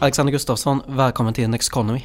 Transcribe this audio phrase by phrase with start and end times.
[0.00, 2.02] Alexander Gustafsson, välkommen till Nexeconomy.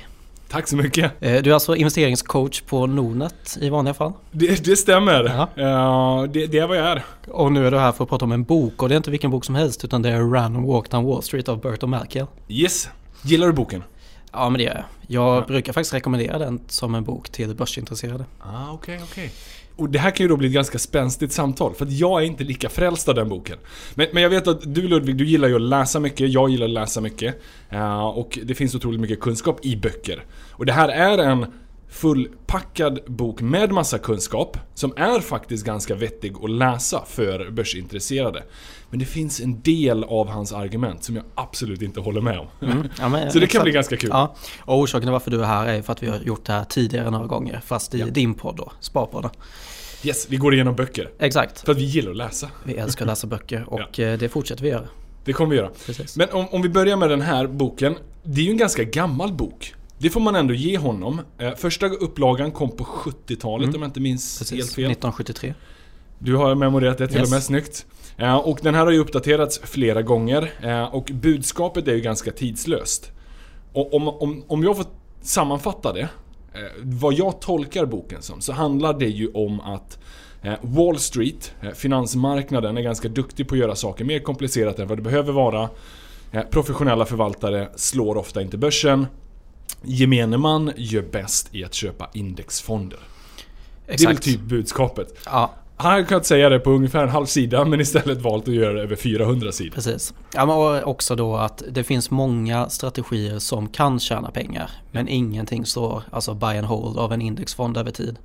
[0.50, 1.12] Tack så mycket.
[1.20, 4.14] Eh, du är alltså investeringscoach på Nordnet i vanliga fall.
[4.32, 5.24] Det, det stämmer.
[5.24, 5.50] Ja.
[5.64, 7.04] Ja, det, det är vad jag är.
[7.28, 9.12] Och nu är du här för att prata om en bok och det är inte
[9.12, 12.26] vilken bok som helst utan det är Random Walk Down Wall Street av Burton Malkiel.
[12.48, 12.90] Yes.
[13.22, 13.84] Gillar du boken?
[14.32, 14.84] Ja men det gör jag.
[15.08, 15.46] Jag Ja.
[15.48, 18.26] brukar faktiskt rekommendera den som en bok till börsintresserade.
[18.42, 19.32] Ah, okej, okej.
[19.76, 22.26] Och det här kan ju då bli ett ganska spänstigt samtal, för att jag är
[22.26, 23.58] inte lika frälst av den boken.
[23.96, 26.66] Men, men jag vet att du Ludvig, du gillar ju att läsa mycket, jag gillar
[26.66, 27.36] att läsa mycket.
[27.74, 30.24] Uh, och det finns otroligt mycket kunskap i böcker.
[30.52, 31.46] Och det här är en
[31.96, 38.44] fullpackad bok med massa kunskap, som är faktiskt ganska vettig att läsa för börsintresserade.
[38.90, 42.48] Men det finns en del av hans argument som jag absolut inte håller med om.
[42.62, 42.88] Mm.
[43.00, 44.10] Ja, men, Så det kan bli ganska kul.
[44.14, 46.54] Ja, och orsaken till varför du är här är för att vi har gjort det
[46.54, 47.62] här tidigare några gånger.
[47.66, 48.06] Fast i Ja.
[48.06, 49.32] din podd då, Sparpodden.
[50.04, 51.10] Yes, vi går igenom böcker.
[51.20, 51.60] Exakt.
[51.66, 52.50] För att vi gillar att läsa.
[52.64, 54.88] Vi älskar att läsa böcker och eh, det fortsätter vi göra.
[55.26, 55.70] Det kommer vi göra.
[55.86, 56.18] Precis.
[56.18, 57.96] Men om, om vi börjar med den här boken.
[58.24, 59.76] Det är ju en ganska gammal bok.
[59.98, 61.22] Det får man ändå ge honom.
[61.38, 63.76] Eh, första upplagan kom på 70-talet Mm.
[63.76, 64.58] om jag inte minns Precis.
[64.58, 64.84] helt fel.
[64.92, 65.54] 1973.
[66.20, 67.28] Du har memorerat det till Yes.
[67.30, 67.86] och med, snyggt.
[68.18, 70.52] Eh, och den här har ju uppdaterats flera gånger.
[70.62, 73.12] Eh, och budskapet är ju ganska tidslöst.
[73.74, 74.86] Och om, om, om jag får
[75.22, 76.08] sammanfatta det.
[76.82, 80.00] Vad jag tolkar boken som, så handlar det ju om att
[80.62, 85.02] Wall Street, finansmarknaden, är ganska duktig på att göra saker mer komplicerat än vad det
[85.02, 85.70] behöver vara.
[86.52, 89.08] Professionella förvaltare slår ofta inte börsen.
[89.82, 93.00] Gemene man gör bäst i att köpa indexfonder.
[93.88, 94.24] Det är väl Exakt.
[94.24, 95.08] typ budskapet.
[95.26, 98.54] Ja, Han hade kunnat säga det på ungefär en halv sida men istället valt att
[98.54, 99.72] göra det över 400 sidor.
[99.76, 100.14] Precis.
[100.34, 104.72] Ja, men också då att det finns många strategier som kan tjäna pengar.
[104.92, 108.16] Men ingenting står, alltså buy and hold av en indexfond över tid.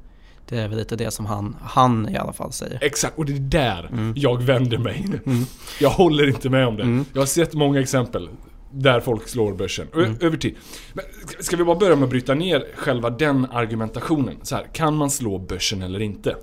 [0.49, 2.79] Det är väl lite det som han, han i alla fall säger.
[2.83, 4.13] Exakt, och det är där Mm.
[4.17, 5.05] jag vänder mig.
[5.27, 5.45] Mm.
[5.81, 6.83] Jag håller inte med om det.
[6.83, 7.05] Mm.
[7.13, 8.29] Jag har sett många exempel
[8.71, 9.87] där folk slår börsen.
[9.95, 10.17] Mm.
[10.21, 10.57] Över tid.
[10.93, 11.05] Men
[11.41, 14.37] ska- vi bara börja med att bryta ner själva den argumentationen?
[14.43, 16.37] Så här, kan man slå börsen eller inte?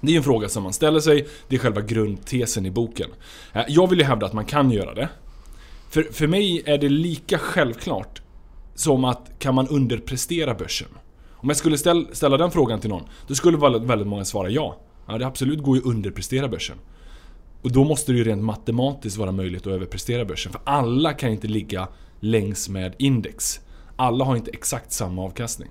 [0.00, 3.10] Det är en fråga som man ställer sig, det är själva grundtesen i boken.
[3.52, 5.08] Eh, Jag vill ju hävda att man kan göra det.
[5.90, 8.22] För, för mig är det lika självklart
[8.74, 10.88] som att kan man underprestera börsen?
[11.30, 14.80] Om jag skulle ställ, ställa den frågan till någon, då skulle väldigt många svara ja.
[15.08, 16.76] Ja, det absolut går ju att underprestera börsen.
[17.62, 20.52] Och då måste det ju rent matematiskt vara möjligt att överprestera börsen.
[20.52, 21.88] För alla kan inte ligga
[22.20, 23.60] längs med index.
[23.96, 25.68] Alla har inte exakt samma avkastning.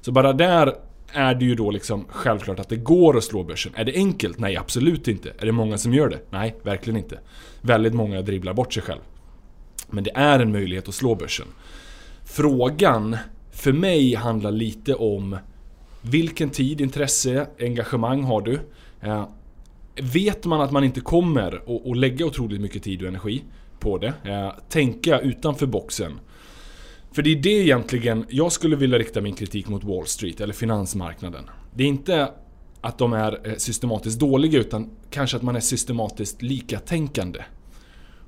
[0.00, 0.74] Så bara där
[1.12, 3.72] är det ju då liksom självklart att det går att slå börsen.
[3.76, 4.38] Är det enkelt?
[4.38, 5.32] Nej, absolut inte.
[5.38, 6.20] Är det många som gör det?
[6.30, 7.18] Nej, verkligen inte.
[7.60, 9.00] Väldigt många dribblar bort sig själv.
[9.90, 11.46] Men det är en möjlighet att slå börsen.
[12.24, 13.16] Frågan
[13.52, 15.36] för mig handlar lite om
[16.02, 18.60] vilken tid, intresse, engagemang har du?
[19.00, 19.28] Eh,
[20.02, 21.52] Vet man att man inte kommer
[21.90, 23.42] att- lägga otroligt mycket tid och energi
[23.80, 24.12] på det?
[24.24, 26.20] Eh, tänka utanför boxen.
[27.12, 30.54] För det är det egentligen jag skulle vilja rikta min kritik mot Wall Street eller
[30.54, 31.44] finansmarknaden.
[31.74, 32.28] Det är inte
[32.80, 37.40] att de är eh, systematiskt dåliga utan kanske att man är systematiskt likatänkande.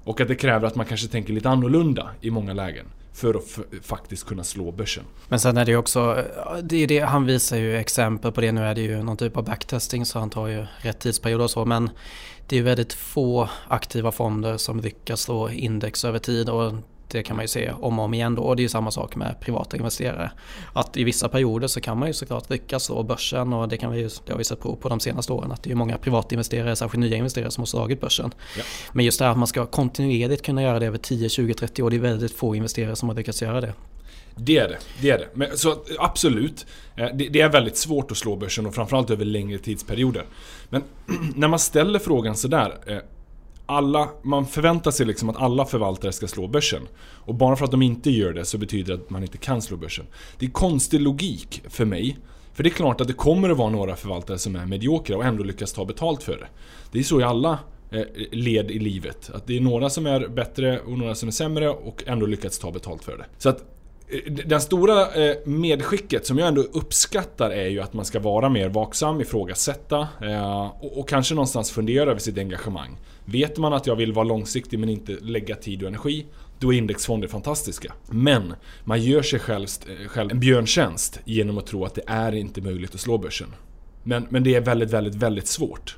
[0.05, 2.87] Och att det kräver att man kanske tänker lite annorlunda i många lägen.
[3.13, 5.05] För att faktiskt kunna slå börsen.
[5.29, 8.41] Men sen är det ju också, eh, det är det, han visar ju exempel på
[8.41, 8.53] det.
[8.53, 11.51] Nu är det ju någon typ av backtesting så han tar ju rätt tidsperiod och
[11.51, 11.65] så.
[11.65, 11.91] Men
[12.47, 16.49] det är ju väldigt få aktiva fonder som lyckas slå index över tid.
[16.49, 16.73] Och
[17.09, 18.43] det kan man ju se om och om igen då.
[18.43, 20.31] Och det är ju samma sak med privata investerare.
[20.73, 23.53] Att i vissa perioder så kan man ju såklart lyckas slå börsen.
[23.53, 25.53] Och det, kan vi ju, det har vi sett prov på de senaste åren.
[25.53, 28.35] Att det är många privatinvesterare, särskilt nya investerare som har slagit börsen.
[28.59, 28.63] Ja.
[28.93, 31.83] Men just det här att man ska kontinuerligt kunna göra det över 10, 20, 30
[31.83, 31.91] år.
[31.91, 33.73] Det är väldigt få investerare som har lyckats göra det.
[34.37, 34.79] Det är det.
[35.01, 35.29] Det är det.
[35.35, 36.67] Men, så absolut.
[36.97, 40.25] eh, Det, det är väldigt svårt att slå börsen och framförallt över längre tidsperioder.
[40.69, 40.83] Men
[41.37, 43.03] när man ställer frågan sådär.
[43.71, 46.83] Alla, man förväntar sig liksom att alla förvaltare ska slå börsen.
[46.99, 49.62] Och bara för att de inte gör det så betyder det att man inte kan
[49.62, 50.06] slå börsen.
[50.39, 52.19] Det är konstig logik för mig.
[52.55, 55.25] För det är klart att det kommer att vara några förvaltare som är mediokra och
[55.25, 56.49] ändå lyckas ta betalt för det.
[56.93, 57.59] Det är så i alla
[57.91, 59.31] eh, led i livet.
[59.35, 62.59] Att det är några som är bättre och några som är sämre och ändå lyckats
[62.59, 63.25] ta betalt för det.
[63.38, 63.61] Så att
[64.09, 68.20] eh, det den stora eh, medskicket som jag ändå uppskattar är ju att man ska
[68.20, 70.09] vara mer vaksam, ifrågasätta
[70.81, 72.97] och kanske någonstans fundera över sitt engagemang.
[73.31, 76.27] Vet man att jag vill vara långsiktig men inte lägga tid och energi,
[76.59, 77.93] då är indexfonder fantastiska.
[78.11, 78.55] Men
[78.85, 82.61] man gör sig själv, eh, själv en björntjänst genom att tro att det är inte
[82.61, 83.49] möjligt att slå börsen.
[84.03, 85.97] Men, men det är väldigt, väldigt, väldigt svårt.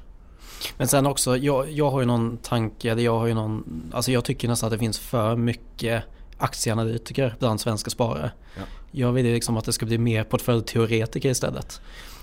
[0.76, 4.12] Men sen också, jag, jag har ju någon tanke, eller jag har ju någon, alltså
[4.12, 6.04] jag tycker nästan att det finns för mycket
[6.38, 8.30] aktieanalytiker bland svenska sparare.
[8.56, 8.62] Ja.
[8.90, 11.80] Jag vill liksom att det ska bli mer portföljteoretiker istället.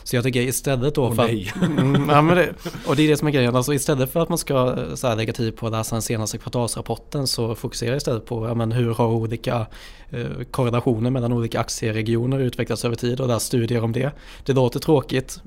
[0.07, 1.53] Så jag tycker istället då för nej.
[1.55, 1.61] att...
[1.67, 2.53] Mm, ja, det,
[2.87, 3.55] och det är det som är grejen.
[3.55, 6.37] Alltså istället för att man ska så här, lägga tid på att läsa den senaste
[6.37, 9.65] kvartalsrapporten så fokuserar jag istället på ja, men hur har olika
[10.09, 14.11] eh, korrelationer mellan olika aktieregioner utvecklats över tid och där studier om det.
[14.45, 15.41] Det låter tråkigt.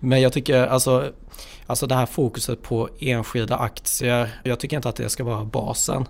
[0.00, 1.12] Men jag tycker alltså,
[1.66, 6.04] alltså det här fokuset på enskilda aktier, jag tycker inte att det ska vara basen.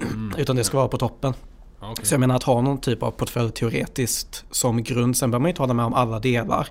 [0.00, 0.34] Mm.
[0.38, 1.34] Utan det ska vara på toppen.
[1.82, 2.04] Okay.
[2.04, 5.16] Så jag menar att ha någon typ av portfölj teoretiskt som grund.
[5.16, 6.68] Sen behöver man inte hålla med om alla delar.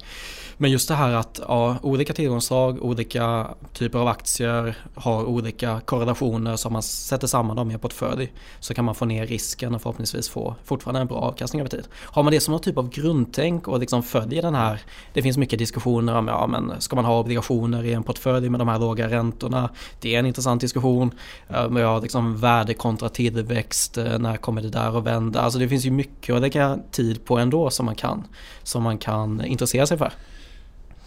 [0.61, 6.55] Men just det här att ja, olika tillgångsslag, olika typer av aktier har olika korrelationer
[6.55, 8.33] som man sätter samman dem i en portfölj.
[8.59, 11.87] Så kan man få ner risken och förhoppningsvis få fortfarande en bra avkastning över tid.
[11.93, 14.81] Har man det som någon typ av grundtänk och liksom följer den här,
[15.13, 18.59] det finns mycket diskussioner om, ja men ska man ha obligationer i en portfölj med
[18.59, 19.69] de här låga räntorna?
[20.01, 21.11] Det är en intressant diskussion.
[21.49, 25.41] Eh, ja, liksom värde kontra tillväxt, eh, när kommer det där att vända?
[25.41, 28.27] Alltså det finns ju mycket att lägga tid på ändå som man kan,
[28.63, 30.11] som man kan intressera sig för.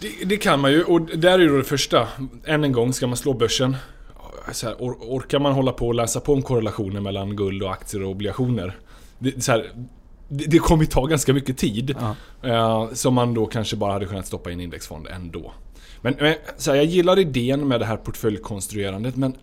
[0.01, 2.09] Det, det, kan man ju och där är ju det första.
[2.45, 3.77] Än en gång, ska man slå börsen?
[4.63, 8.03] Här, or, orkar man hålla på och läsa på om korrelationer mellan guld och aktier
[8.03, 8.77] och obligationer?
[9.19, 9.71] Det, så här,
[10.29, 11.97] det, det kommer ju ta ganska mycket tid.
[12.01, 12.17] Ja.
[12.49, 15.53] Eh, som man då kanske bara hade kunnat stoppa in i indexfond ändå.
[16.01, 19.37] Men, men så här, jag gillar idén med det här portföljkonstruerandet men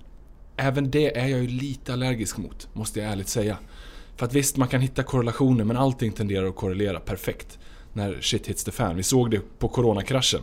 [0.57, 3.57] även det är jag ju lite allergisk mot, måste jag ärligt säga.
[4.19, 7.59] För att visst, man kan hitta korrelationer men allting tenderar att korrelera perfekt
[7.93, 8.95] när shit hits the fan.
[8.95, 10.41] Vi såg det på coronakraschen.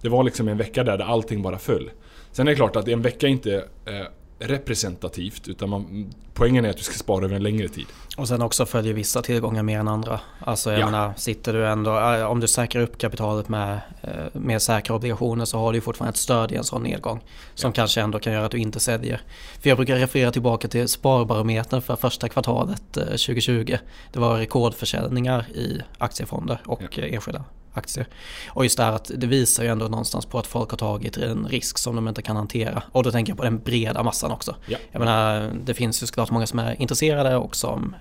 [0.00, 1.90] Det var liksom en vecka där, där allting bara föll.
[2.32, 3.54] Sen är det klart att en vecka inte
[3.84, 4.06] eh,
[4.42, 7.86] representativt utan man, poängen är att du ska spara över en längre tid.
[8.16, 10.20] Och sen också följer vissa tillgångar mer än andra.
[10.40, 10.84] Alltså jag ja.
[10.86, 15.44] menar, sitter du ändå, eh, om du säkrar upp kapitalet med, eh, med säkra obligationer
[15.44, 17.20] så har du fortfarande ett stöd i en sån nedgång.
[17.54, 17.72] Som ja.
[17.72, 19.20] kanske ändå kan göra att du inte säljer.
[19.60, 23.72] För jag brukar referera tillbaka till Sparbarometern för första kvartalet 2020.
[23.72, 23.78] Eh,
[24.12, 27.02] det var rekordförsäljningar i aktiefonder och ja.
[27.02, 28.08] enskilda aktier.
[28.48, 31.16] Och just det här att det visar ju ändå någonstans på att folk har tagit
[31.16, 32.82] en risk som de inte kan hantera.
[32.92, 34.56] Och då tänker jag på den breda massan också.
[34.66, 34.78] Ja.
[34.90, 37.96] Jag menar, det finns ju såklart många som är intresserade och som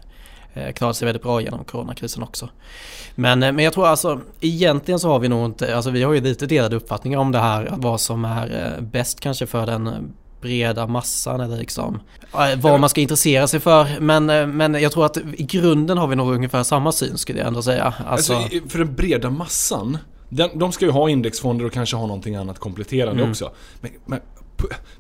[0.54, 2.50] eh, klarat sig väldigt bra genom coronakrisen också.
[3.16, 6.14] Men, eh, men jag tror alltså egentligen så har vi nog inte, alltså vi har
[6.14, 10.14] ju lite delade uppfattningar om det här, vad som är eh, bäst kanske för den
[10.42, 12.00] breda massan eller liksom
[12.58, 14.00] vad man ska intressera sig för.
[14.00, 17.40] Men, eh, men jag tror att i grunden har vi nog ungefär samma syn skulle
[17.40, 17.94] jag ändå säga.
[18.08, 19.98] Alltså, alltså för den breda massan,
[20.30, 23.32] den, de ska ju ha indexfonder och kanske ha någonting annat kompletterande mm.
[23.32, 23.52] också.
[23.82, 24.20] Men, men,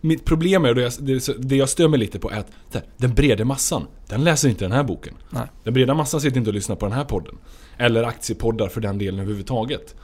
[0.02, 3.14] mitt problem är, det jag, det jag stör mig lite på är att här, den
[3.14, 5.14] breda massan, den läser inte den här boken.
[5.30, 5.48] Nej.
[5.64, 7.38] Den breda massan sitter inte och lyssnar på den här podden.
[7.78, 9.96] Eller aktiepoddar för den delen överhuvudtaget.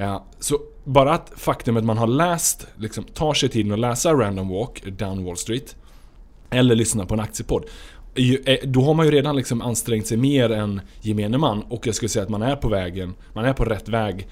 [0.00, 4.48] Ja, så bara att faktumet man har läst, liksom, tar sig tiden att läsa Random
[4.48, 5.76] Walk down Wall Street
[6.50, 7.64] eller lyssna på en aktiepodd.
[8.64, 12.08] Då har man ju redan liksom ansträngt sig mer än gemene man och jag skulle
[12.08, 14.28] säga att man är på vägen, man är på rätt väg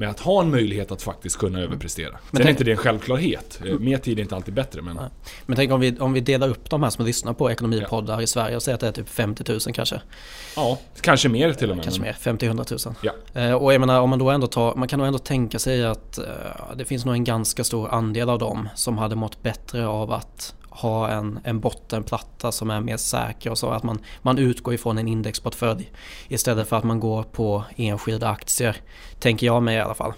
[0.00, 1.70] med att ha en möjlighet att faktiskt kunna mm.
[1.70, 2.10] överprestera.
[2.30, 3.60] Men Sen är inte det en självklarhet.
[3.62, 3.84] Mm.
[3.84, 4.82] Mer tid är inte alltid bättre.
[4.82, 4.98] Men,
[5.46, 8.22] men tänk om vi, om vi delar upp de här som lyssnar på ekonomipoddar ja.
[8.22, 10.00] i Sverige och säger att det är typ 50 000 kanske.
[10.56, 11.84] Ja, kanske mer till och med.
[11.84, 12.94] Kanske mer, 50-100 000.
[13.02, 13.40] Ja.
[13.40, 15.84] Eh, och jag menar om man då ändå tar, man kan nog ändå tänka sig
[15.84, 19.86] att uh, det finns nog en ganska stor andel av dem som hade mått bättre
[19.86, 24.38] av att ha en, en bottenplatta som är mer säker och så att man, man
[24.38, 25.90] utgår ifrån en indexportfölj
[26.28, 28.76] istället för att man går på enskilda aktier.
[29.18, 30.12] Tänker jag mig i alla fall.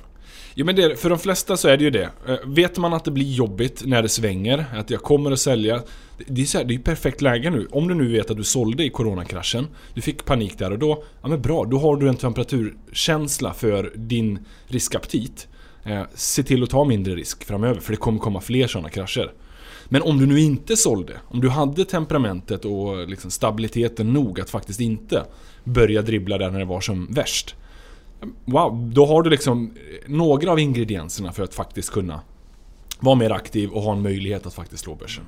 [0.55, 2.11] Jo men det, för de flesta så är det ju det.
[2.29, 5.83] Eh, vet man att det blir jobbigt när det svänger, att jag kommer att sälja.
[6.27, 7.69] Det är, så här, det är perfekt läge nu.
[7.71, 11.05] Om du nu vet att du sålde i coronakraschen, du fick panik där och då.
[11.23, 15.49] Ja men bra, då har du en temperaturkänsla för din riskaptit.
[15.85, 19.33] Eh, se till att ta mindre risk framöver, för det kommer komma fler sådana krascher.
[19.93, 24.51] Men om du nu inte sålde, om du hade temperamentet och liksom stabiliteten nog att
[24.51, 25.25] faktiskt inte
[25.65, 27.55] börja dribbla där när det var som värst.
[28.45, 32.21] Wow, då har du liksom eh, några av ingredienserna för att faktiskt kunna
[33.01, 35.25] vara mer aktiv och ha en möjlighet att faktiskt slå börsen.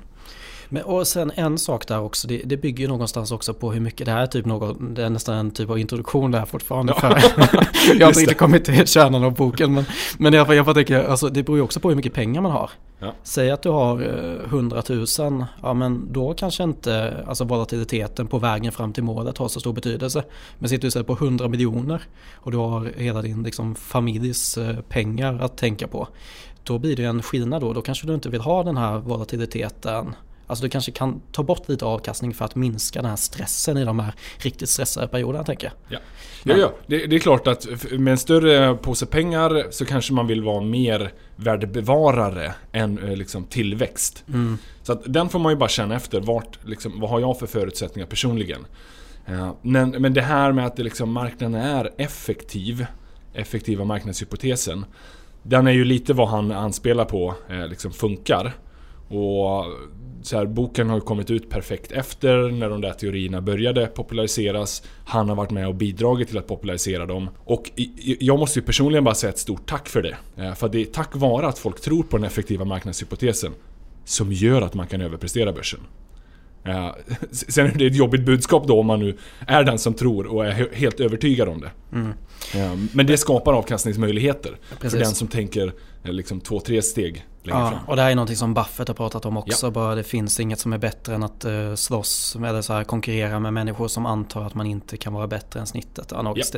[0.74, 3.80] Men, och sen en sak där också, det, det bygger ju någonstans också på hur
[3.80, 6.94] mycket det här är typ något, det är nästan en typ av introduktion där fortfarande.
[6.94, 7.08] För,
[7.98, 9.84] jag har inte kommit till kärnan av boken men,
[10.18, 12.70] men jag, jag tänker, alltså, det beror ju också på hur mycket pengar man har.
[12.98, 13.12] Ja.
[13.22, 14.02] Säg att du har
[14.44, 19.38] 100 eh, 000, ja men då kanske inte alltså volatiliteten på vägen fram till målet
[19.38, 20.24] har så stor betydelse.
[20.58, 22.02] Men sitter du istället på 100 miljoner
[22.34, 26.08] och du har hela din liksom, familjs eh, pengar att tänka på.
[26.62, 30.14] Då blir det en skillnad då, då kanske du inte vill ha den här volatiliteten
[30.46, 33.84] Alltså du kanske kan ta bort lite avkastning för att minska den här stressen i
[33.84, 35.98] de här riktigt stressade perioderna tänker jag.
[35.98, 35.98] Ja,
[36.42, 36.72] ja, ja.
[36.86, 40.60] Det, det, är klart att med en större påse pengar så kanske man vill vara
[40.60, 44.24] mer värdebevarare än eh, liksom, tillväxt.
[44.28, 44.58] Mm.
[44.82, 46.20] Så att den får man ju bara känna efter.
[46.20, 48.66] Vart, liksom, vad har jag för förutsättningar personligen?
[49.26, 52.86] Eh, men, men det här med att det liksom marknaden är effektiv,
[53.34, 54.84] effektiva marknadshypotesen.
[55.42, 58.52] Den är ju lite vad han anspelar på eh, liksom funkar.
[59.14, 59.66] Och
[60.22, 64.82] så här, boken har kommit ut perfekt efter när de där teorierna började populariseras.
[65.04, 67.30] Han har varit med och bidragit till att popularisera dem.
[67.44, 67.70] Och
[68.20, 70.16] jag måste ju personligen bara säga ett stort tack för det.
[70.36, 73.52] Eh, för det är tack vare att folk tror på den effektiva marknadshypotesen
[74.04, 75.80] som gör att man kan överprestera börsen.
[76.66, 76.96] Ja,
[77.30, 79.16] sen är det ett jobbigt budskap då om man nu
[79.46, 81.70] är den som tror och är helt övertygad om det.
[81.92, 82.12] Mm.
[82.54, 84.90] Ja, men det skapar avkastningsmöjligheter Precis.
[84.90, 85.72] för den som tänker eh,
[86.12, 87.84] liksom två, tre steg längre ja, fram.
[87.86, 89.66] Och det här är någonting som Buffett har pratat om också.
[89.66, 89.70] Ja.
[89.70, 93.40] Bara det finns inget som är bättre än att uh, slåss eller så här, konkurrera
[93.40, 96.08] med människor som antar att man inte kan vara bättre än snittet.
[96.10, 96.54] Ja, något.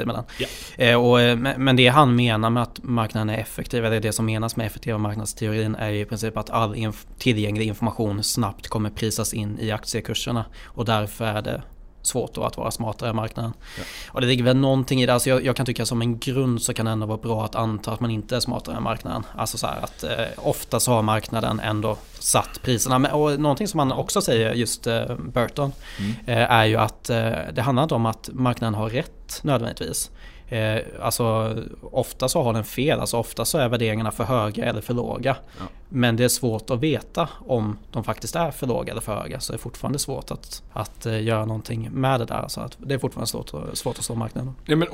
[0.76, 0.92] Ja.
[0.92, 4.26] Uh, och, uh, men det han menar med att marknaden är effektiv, eller det som
[4.26, 9.34] menas med effektiva marknadsteorin är i princip att all inf tillgänglig information snabbt kommer prisas
[9.34, 10.44] in i aktiekurserna.
[10.64, 11.62] Och därför är det
[12.06, 13.52] svårt då att vara smartare i marknaden.
[13.78, 13.84] Ja.
[14.12, 15.14] Och det ligger väl någonting i det.
[15.14, 17.54] Alltså jag, jag, kan tycka som en grund så kan det ändå vara bra att
[17.54, 19.22] anta att man inte är smartare än marknaden.
[19.36, 22.98] Alltså så att eh, ofta så har marknaden ändå satt priserna.
[22.98, 26.12] Men, och någonting som man också säger, just eh, Burton, mm.
[26.26, 30.10] eh, är ju att eh, det handlar inte om att marknaden har rätt nödvändigtvis.
[30.48, 34.80] Eh, alltså ofta så har den fel, alltså ofta så är värderingarna för höga eller
[34.80, 35.36] för låga.
[35.58, 35.64] Ja.
[35.88, 39.40] Men det är svårt att veta om de faktiskt är för låga eller för höga.
[39.40, 42.44] Så det är fortfarande svårt att, att eh, göra någonting med det där.
[42.48, 44.54] Så att det är fortfarande svårt, svårt att slå marknaden.
[44.64, 44.88] Ja, men,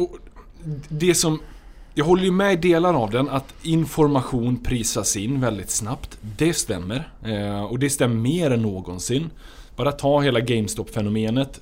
[0.88, 1.40] det som
[1.94, 6.18] jag håller ju med i delar av den att information prisas in väldigt snabbt.
[6.21, 7.12] Det stämmer.
[7.25, 9.30] Eh, och det stämmer mer än någonsin.
[9.76, 11.61] Bara ta hela GameStop-fenomenet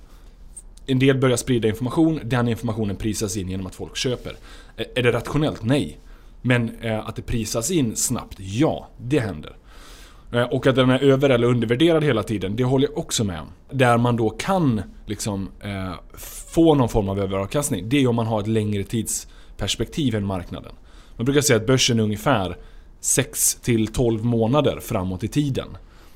[0.90, 4.36] en del börjar sprida information, den informationen prisas in genom att folk köper.
[4.94, 5.62] Är det rationellt?
[5.62, 5.98] Nej.
[6.42, 6.70] Men
[7.04, 8.36] att det prisas in snabbt?
[8.38, 9.56] Ja, det händer.
[10.50, 13.46] Och att den är över eller undervärderad hela tiden, det håller jag också med om.
[13.70, 15.92] Där man då kan liksom, eh,
[16.52, 20.72] få någon form av överavkastning, det är om man har ett längre tidsperspektiv än marknaden.
[21.16, 22.56] Man brukar säga att börsen är ungefär
[23.00, 23.58] 6
[23.92, 25.68] 12 månader framåt i tiden.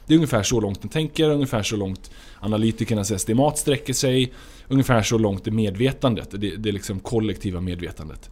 [0.06, 4.32] Det är ungefär så långt den tänker, ungefär så långt analytikernas estimat sträcker sig.
[4.68, 8.30] Ungefär så långt är medvetandet, det, det liksom kollektiva medvetandet.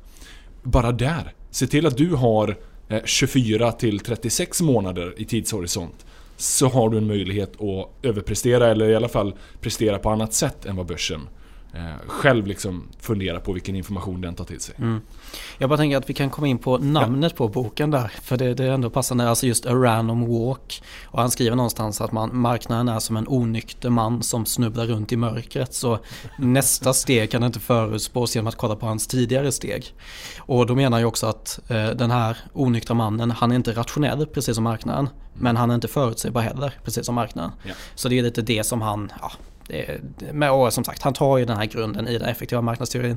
[0.63, 6.07] Bara där, se till att du har eh, 24 till 36 månader i tidshorisont.
[6.37, 10.67] Så har du en möjlighet att överprestera eller i alla fall prestera på annat sätt
[10.67, 11.29] än vad börsen
[11.75, 14.75] eh, själv liksom fundera på vilken information den tar till sig.
[14.79, 15.01] Mm.
[15.59, 17.37] Jag bara tänker att vi kan komma in på namnet ja.
[17.37, 18.13] på boken där.
[18.23, 20.83] För det, det, är ändå passande, alltså just A Random Walk.
[21.05, 25.13] Och han skriver någonstans att man, marknaden är som en onykter man som snubblar runt
[25.13, 25.75] i mörkret.
[25.75, 25.99] Så
[26.39, 29.95] nästa steg kan inte förutspås genom att kolla på hans tidigare steg.
[30.39, 34.27] Och då menar jag också att eh, den här onyktra mannen, han är inte rationell
[34.27, 35.09] precis som marknaden.
[35.35, 37.51] Men han är inte förutsägbar heller, precis som marknaden.
[37.63, 37.75] Ja.
[37.95, 39.33] Så det är lite det som han, ja,
[39.69, 43.17] det, och som sagt, han tar ju den här grunden i den effektiva marknadsteorin.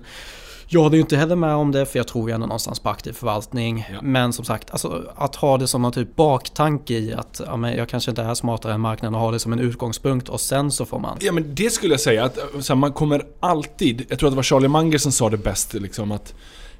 [0.67, 2.89] Jag håller ju inte heller med om det för jag tror ju ändå någonstans på
[2.89, 3.85] aktiv förvaltning.
[3.91, 4.01] Ja.
[4.01, 7.77] Men som sagt, alltså, att ha det som någon typ baktanke i att ja, men
[7.77, 10.71] jag kanske inte är smartare än marknaden och ha det som en utgångspunkt och sen
[10.71, 11.17] så får man...
[11.21, 12.37] Ja men det skulle jag säga att
[12.69, 15.73] här, man kommer alltid, jag tror att det var Charlie Munger som sa det bäst
[15.73, 16.33] liksom att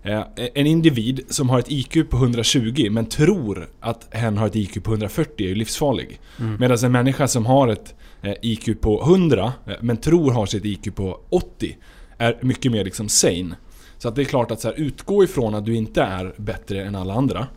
[0.03, 0.21] eh,
[0.53, 4.83] en individ som har ett IQ på 120 men tror att hen har ett IQ
[4.83, 6.19] på 140 är ju livsfarlig.
[6.39, 6.57] Mm.
[6.59, 10.65] Medan en människa som har ett Eh, IQ på 100 eh, men tror har sitt
[10.65, 11.77] IQ på 80
[12.17, 13.55] är mycket mer liksom sane.
[14.05, 16.83] Så att det är klart att så här, utgå ifrån att du inte är bättre
[16.83, 17.47] än alla andra.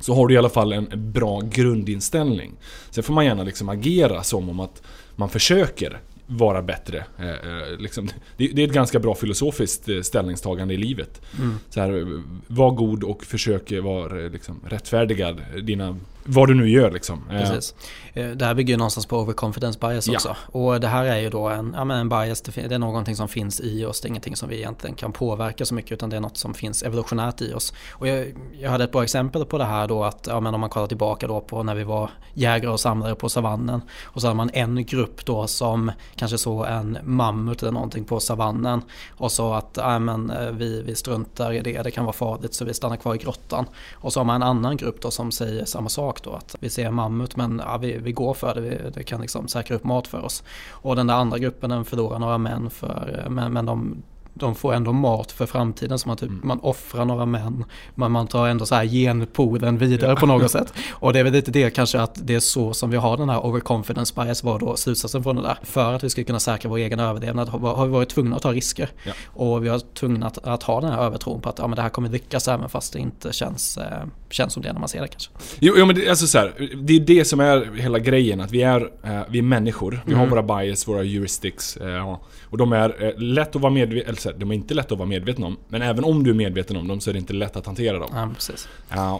[0.00, 2.52] Så har du i alla fall en bra grundinställning.
[2.90, 4.82] Sen får man gärna liksom agera som om att
[5.16, 7.04] man försöker vara bättre.
[7.18, 11.20] Eh, eh, liksom, det, det, är ett ganska bra filosofiskt eh, ställningstagande i livet.
[11.38, 11.58] Mm.
[11.70, 15.40] Så här, var god och försök vara liksom, rättfärdigad.
[15.62, 15.96] Dina,
[16.28, 17.24] vad du nu gör liksom.
[17.30, 17.74] Precis.
[18.14, 20.28] Det här bygger ju någonstans på overconfidence bias också.
[20.52, 20.60] Ja.
[20.60, 23.28] Och det här är ju då en, ja, men en bias, det är någonting som
[23.28, 24.00] finns i oss.
[24.00, 26.54] Det är ingenting som vi egentligen kan påverka så mycket utan det är något som
[26.54, 27.72] finns evolutionärt i oss.
[27.90, 30.60] Och jag, jag hade ett bra exempel på det här då att ja, men om
[30.60, 33.80] man kollar tillbaka då på när vi var jägare och samlare på savannen.
[34.04, 38.20] Och så hade man en grupp då som kanske så en mammut eller någonting på
[38.20, 42.12] savannen och så att äh, men, eh, vi, vi struntar i det, det kan vara
[42.12, 43.66] farligt så vi stannar kvar i grottan.
[43.94, 46.70] Och så har man en annan grupp då som säger samma sak då att vi
[46.70, 49.84] ser mammut men ja, vi, vi går för det, vi, det kan liksom säkra upp
[49.84, 50.42] mat för oss.
[50.70, 54.02] Och den där andra gruppen den förlorar några män för, eh, men, men de
[54.38, 55.98] de får ändå mat för framtiden.
[55.98, 56.40] Så man, typ, mm.
[56.44, 57.64] man offrar några män.
[57.94, 60.72] Men man tar ändå så här genpoolen vidare på något sätt.
[60.90, 63.28] Och det är väl lite det kanske att det är så som vi har den
[63.28, 65.58] här overconfidence bias var då slutsatsen från det där.
[65.62, 68.52] För att vi ska kunna säkra vår egen överlevnad har vi varit tvungna att ta
[68.52, 68.90] risker.
[69.04, 69.12] Ja.
[69.26, 71.82] Och vi har tvungna att, att, ha den här övertron på att ja, men det
[71.82, 75.00] här kommer lyckas även fast det inte känns eh, känns som det när man ser
[75.00, 75.30] det kanske.
[75.60, 78.40] Jo, jo men det, alltså så här, det är det som är hela grejen.
[78.40, 80.00] Att vi är, eh, vi är människor.
[80.06, 80.30] Vi har Mm.
[80.44, 81.76] våra bias, våra heuristics.
[81.76, 82.18] Eh.
[82.50, 84.92] Och de är eh, lätt att vara medvetna eller så här, de är inte lätt
[84.92, 85.56] att vara medveten om.
[85.68, 87.98] Men även om du är medveten om dem så är det inte lätt att hantera
[87.98, 88.10] dem.
[88.14, 88.68] Ja, precis.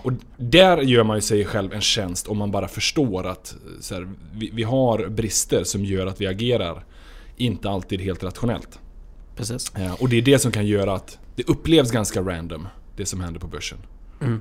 [0.03, 3.81] Och där gör man ju sig själv en tjänst om man bara förstår att eh,
[3.81, 6.85] så här, vi, vi har brister som gör att vi agerar
[7.37, 8.79] inte alltid helt rationellt.
[9.37, 9.73] precis.
[9.77, 13.21] Ja, och det är det som kan göra att det upplevs ganska random, det som
[13.21, 13.79] händer på börsen.
[14.21, 14.41] Mm.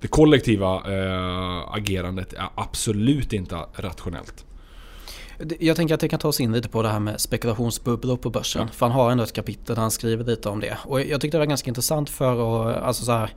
[0.00, 4.44] Det kollektiva eh, agerandet är absolut inte rationellt.
[5.60, 8.30] Jag tänker att det kan ta oss in lite på det här med spekulationsbubblor på
[8.30, 8.68] börsen.
[8.68, 10.78] För han har ändå ett kapitel där han skriver lite om det.
[10.84, 13.30] Och jag tyckte det var ganska intressant för att alltså så här,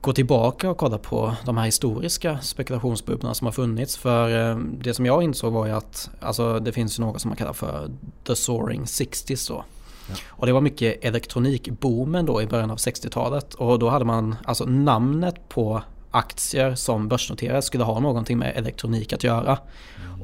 [0.00, 3.96] gå tillbaka och kolla på de här historiska spekulationsbubblorna som har funnits.
[3.96, 7.36] För eh, det som jag insåg var ju att alltså, det finns något som man
[7.36, 7.90] kallar för
[8.26, 9.64] The Soaring 60s då.
[10.08, 10.14] Ja.
[10.28, 13.54] Och det var mycket elektronikboomen då i början av 60-talet.
[13.54, 19.12] Och då hade man alltså namnet på aktier som börsnoterades skulle ha någonting med elektronik
[19.12, 19.58] att göra.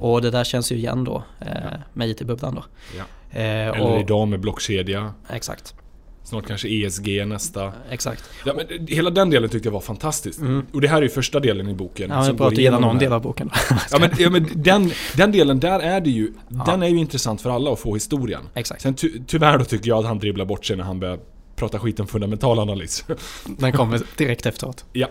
[0.00, 2.64] Och det där känns ju igen då eh, med IT-bubblan då.
[2.99, 3.04] Ja.
[3.38, 5.14] Eh, Eller och, idag med blockkedja.
[5.30, 5.75] Exakt,
[6.23, 7.73] Snart kanske ESG nästa.
[7.91, 8.25] exakt.
[8.47, 10.41] Ja, men hela den delen tyckte jag var fantastisk.
[10.41, 10.67] Mm.
[10.73, 12.11] Och det här är ju första delen i boken.
[12.11, 13.50] Ja, som du gillar igenom någon del av boken.
[13.91, 16.65] Ja men, ja, men den, den delen där är det ju, Ja.
[16.67, 18.41] den är ju intressant för alla att få historien.
[18.55, 21.19] Exakt, Sen ty, tyvärr då tycker jag att han dribblar bort sig när han börjar
[21.61, 23.05] prata skit om fundamental analys.
[23.45, 24.85] den kommer direkt efteråt.
[24.93, 25.09] ja,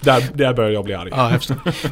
[0.00, 1.10] där, där börjar jag bli arg.
[1.12, 1.38] Ja.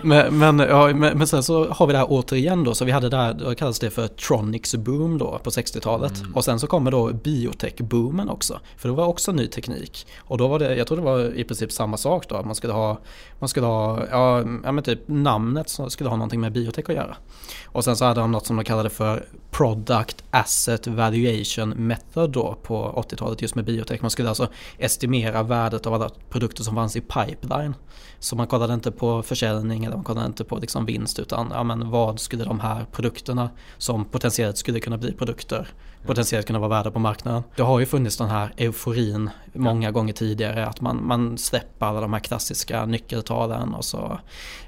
[0.03, 2.93] Men, men, ja, men, men sen så har vi det här återigen då, så vi
[2.93, 6.19] hade där, då kallas det för Tronics boom då på 60-talet.
[6.19, 6.35] Mm.
[6.35, 8.61] Och sen så kommer då biotech-boomen också.
[8.77, 10.07] För det var också ny teknik.
[10.19, 12.73] Och då var det, jag tror det var i princip samma sak då, man skulle
[12.73, 13.01] ha,
[13.39, 17.17] man skulle ha, ja, men typ namnet skulle ha någonting med biotech att göra.
[17.65, 22.59] Och sen så hade de något som de kallade för Product Asset Valuation Method då
[22.63, 24.03] på 80-talet just med biotech.
[24.03, 24.49] Man skulle alltså
[24.79, 27.75] estimera värdet av alla produkter som fanns i pipeline.
[28.19, 31.63] Så man kollade inte på försäljning eller man kollade inte på liksom vinst utan ja,
[31.63, 35.69] men vad skulle de här produkterna som potentiellt skulle kunna bli produkter
[36.07, 37.43] potentiellt kunna vara värda på marknaden.
[37.57, 42.01] Det har ju funnits den här euforin många gånger tidigare att man, man släpper alla
[42.01, 44.21] de här klassiska nyckeltalen och så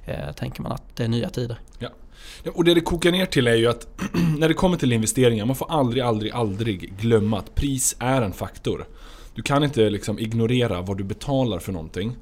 [0.04, 1.60] eh, tänker man att det är nya tider.
[1.78, 1.88] Ja,
[2.54, 3.86] och det det kokar ner till är ju att
[4.38, 8.32] när det kommer till investeringar, man får aldrig, aldrig, aldrig glömma att pris är en
[8.32, 8.86] faktor.
[9.34, 12.16] Du kan inte liksom ignorera vad du betalar för någonting.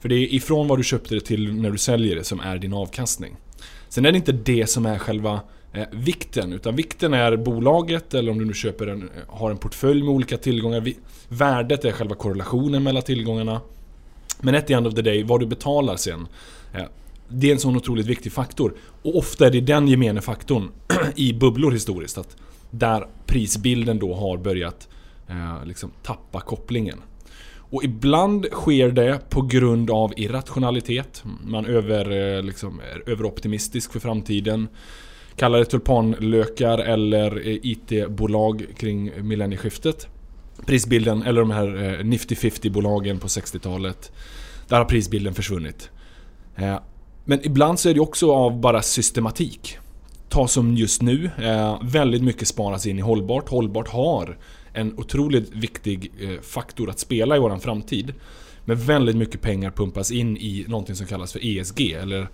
[0.00, 2.58] För det är ifrån vad du köpte det till när du säljer det som är
[2.58, 3.36] din avkastning.
[3.88, 5.40] Sen är det inte det som är själva
[5.72, 10.02] eh, vikten, utan vikten är bolaget eller om du nu köper en, har en portfölj
[10.02, 10.92] med olika tillgångar.
[11.28, 13.60] Värdet är själva korrelationen mellan tillgångarna.
[14.40, 16.26] Men at the end of the day, vad du betalar sen.
[16.74, 16.84] Eh,
[17.32, 18.74] det är en sån otroligt viktig faktor.
[19.02, 20.68] Och ofta är det den gemene faktorn
[21.16, 22.18] i bubblor historiskt.
[22.18, 22.36] Att
[22.70, 24.88] där prisbilden då har börjat
[25.28, 26.98] eh, liksom tappa kopplingen.
[27.72, 31.24] Och ibland sker det på grund av irrationalitet.
[31.44, 34.68] Man över, eh, liksom, är överoptimistisk för framtiden.
[35.36, 40.06] Kallar det tulpanlökar eller eh, IT-bolag kring millennieskiftet.
[40.66, 44.12] Prisbilden, eller de här eh, Nifty 50-bolagen på 60-talet.
[44.68, 45.90] Där har prisbilden försvunnit.
[46.56, 46.78] Eh,
[47.24, 49.78] men ibland så är det också av bara systematik.
[50.28, 53.48] Ta som just nu, eh, väldigt mycket sparas in i hållbart.
[53.48, 54.38] Hållbart har
[54.72, 58.14] en otroligt viktig eh, faktor att spela i våran framtid.
[58.64, 62.28] Men väldigt mycket pengar pumpas in i någonting som kallas för ESG, eller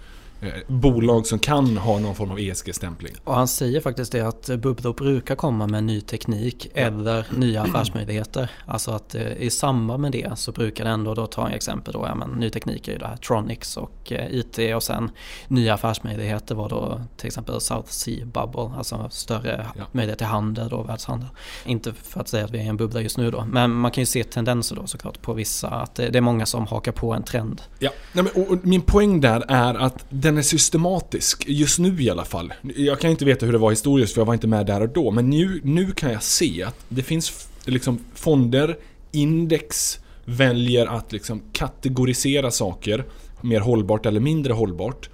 [0.66, 3.14] bolag som kan ha någon form av ESG-stämpling.
[3.24, 8.50] Och han säger faktiskt det att bubblor brukar komma med ny teknik eller nya affärsmöjligheter.
[8.66, 12.04] Alltså att eh, i samband med det så brukar det ändå då ta exempel då,
[12.08, 15.10] ja men ny teknik är ju det här Tronics och eh, IT och sen
[15.48, 19.84] nya affärsmöjligheter var då till exempel South Sea Bubble, alltså större Ja.
[19.92, 21.28] möjlighet till handel och världshandel.
[21.64, 24.02] Inte för att säga att vi är en bubbla just nu då, men man kan
[24.02, 27.12] ju se tendenser då såklart på vissa, att det, det är många som hakar på
[27.12, 27.62] en trend.
[27.78, 32.02] Ja, nej men, och, och min poäng där är att den är systematisk, just nu
[32.02, 32.52] i alla fall.
[32.76, 34.88] Jag kan inte veta hur det var historiskt för jag var inte med där och
[34.88, 38.78] då, men nu, nu kan jag se att det finns liksom fonder,
[39.12, 43.04] index väljer att liksom kategorisera saker,
[43.40, 45.10] mer hållbart eller mindre hållbart.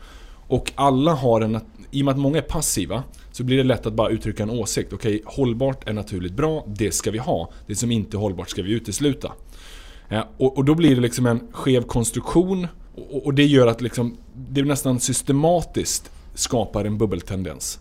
[0.47, 3.87] Och alla har en, i och med att många är passiva, så blir det lätt
[3.87, 4.93] att bara uttrycka en åsikt.
[4.93, 7.51] Okej, hållbart är naturligt bra, det ska vi ha.
[7.67, 9.33] Det som inte är hållbart ska vi utesluta.
[10.09, 13.81] Eh, och, och då blir det liksom en skev konstruktion och, och det gör att
[13.81, 17.79] liksom, det nästan systematiskt skapar en bubbeltendens.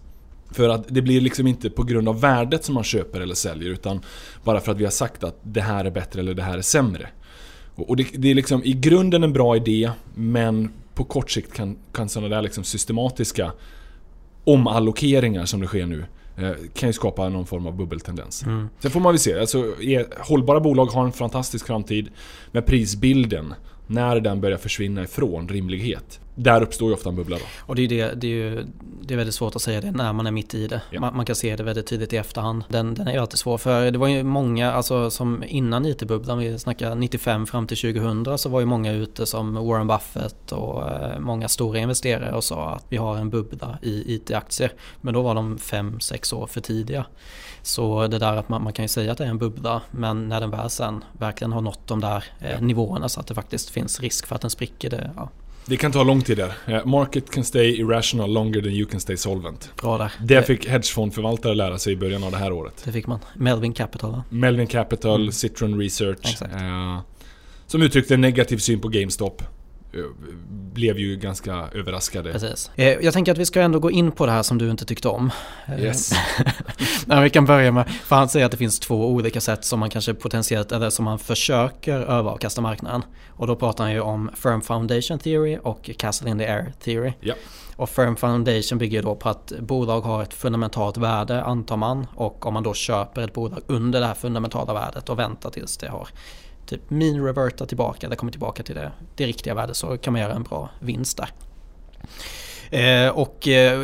[0.52, 3.70] För att det blir liksom inte på grund av värdet som man köper eller säljer
[3.70, 4.02] utan
[4.44, 6.62] bara för att vi har sagt att det här är bättre eller det här är
[6.62, 7.10] sämre.
[7.76, 11.78] Och, det, det är liksom i grunden en bra idé men på kort sikt kan,
[11.92, 13.52] kan sådana där liksom systematiska
[14.44, 16.06] omallokeringar som det sker nu
[16.38, 18.46] eh, kan ju skapa någon form av bubbeltendens.
[18.80, 19.40] Sen får man väl se.
[19.40, 22.10] Alltså, är, hållbara bolag har en fantastisk framtid.
[22.52, 23.54] Men prisbilden
[23.88, 26.20] när den börjar försvinna ifrån rimlighet.
[26.36, 27.44] Där uppstår ju ofta en bubbla då.
[27.60, 28.66] Och det är, det, det är ju
[29.02, 30.82] det är väldigt svårt att säga det när man är mitt i det.
[30.90, 31.00] Ja.
[31.00, 32.64] Man, man kan se det väldigt tydligt i efterhand.
[32.70, 33.58] Den, den är ju alltid svår.
[33.58, 38.38] För det var ju många, alltså som innan IT-bubblan, vi snackar 95 fram till 2000,
[38.38, 42.70] så var ju många ute som Warren Buffett och eh, många stora investerare och sa
[42.70, 44.72] att vi har en bubbla i IT-aktier.
[45.02, 47.06] Men då var de 5-6 år för tidiga.
[47.66, 50.30] Så det där att man, man kan ju säga att det är en bubbla, men
[50.30, 53.70] när den väl sen verkligen har nått de där eh, nivåerna så att det faktiskt
[53.70, 55.30] finns risk för att den spricker, det, ja,
[55.66, 56.54] Det kan ta lång tid där.
[56.68, 59.72] Eh, Market can stay irrational longer than you can stay solvent.
[59.82, 60.12] bra där.
[60.22, 62.82] Det fick hedgefondförvaltare lära sig i början av det här året.
[62.86, 63.20] det fick man.
[63.36, 64.24] Melvin Capital va?
[64.30, 65.32] Melvin Capital, Mm.
[65.32, 66.20] Citron Research.
[66.32, 66.54] Exakt.
[66.54, 67.00] Eh,
[67.68, 69.44] som uttryckte en negativ syn på GameStop.
[69.94, 70.00] Eh,
[70.74, 72.32] blev ju ganska överraskade.
[72.32, 72.72] Precis.
[72.76, 74.86] Eh, Jag tänker att vi ska ändå gå in på det här som du inte
[74.86, 75.32] tyckte om.
[75.68, 76.12] Eh, Yes.
[77.06, 79.80] Nej, vi kan börja med, för han säger att det finns två olika sätt som
[79.80, 83.02] man kanske potentiellt, eller som man försöker överavkasta marknaden.
[83.30, 87.14] Och då pratar han ju om Firm Foundation Theory och Castle in the Air Theory.
[87.20, 87.34] Ja.
[87.76, 92.46] Och Firm Foundation bygger då på att bolag har ett fundamentalt värde antar man och
[92.46, 95.88] om man då köper ett bolag under det här fundamentala värdet och väntar tills det
[95.90, 96.08] har
[96.66, 100.22] typ mean reverta tillbaka eller kommer tillbaka till det, det riktiga värdet så kan man
[100.22, 101.30] göra en bra vinst där.
[102.74, 103.82] Eh, och, eh,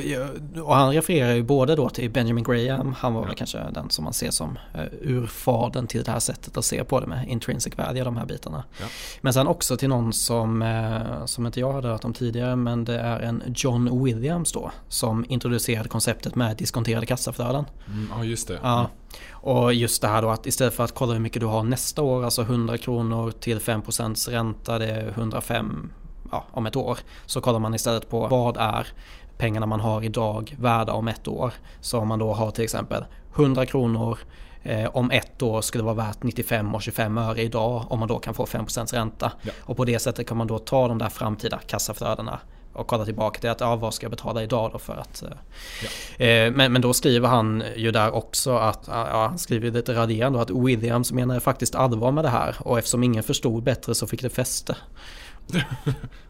[0.64, 4.04] och han refererar ju både då till Benjamin Graham, han var väl kanske den som
[4.04, 7.78] man ser som eh, urfadern till det här sättet att se på det med intrinsic
[7.78, 8.64] value, de här bitarna.
[8.80, 8.86] Ja.
[9.22, 12.86] Men sen också till någon som, eh, som inte jag hade hört om tidigare, men
[12.86, 17.66] det är en John Williams då, som introducerade konceptet med diskonterade kassaflöden.
[17.88, 18.60] Mm, ja, just det.
[18.64, 18.90] Ja.
[19.32, 22.02] Och just det här då att istället för att kolla hur mycket du har nästa
[22.02, 25.92] år, alltså 100 kronor till 5% ränta, det är 105
[26.32, 27.00] ja, om ett år.
[27.26, 28.88] Så kollar man istället på vad är
[29.38, 31.54] pengarna man har idag värda om ett år.
[31.82, 34.18] Så om man då har till exempel 100 kronor
[34.64, 38.20] eh, om ett år skulle vara värt 95 och 25 öre idag om man då
[38.20, 39.32] kan få 5% ränta.
[39.42, 39.52] Ja.
[39.60, 42.40] Och på det sättet kan man då ta de där framtida kassaflödena
[42.74, 45.24] och kolla tillbaka till att ja, vad ska jag betala idag då för att...
[45.24, 49.94] eh, eh, men, men då skriver han ju där också att, ja, han skriver lite
[49.94, 54.08] raljerande att Williams menar faktiskt allvar med det här och eftersom ingen förstod bättre så
[54.08, 54.76] fick det fäste.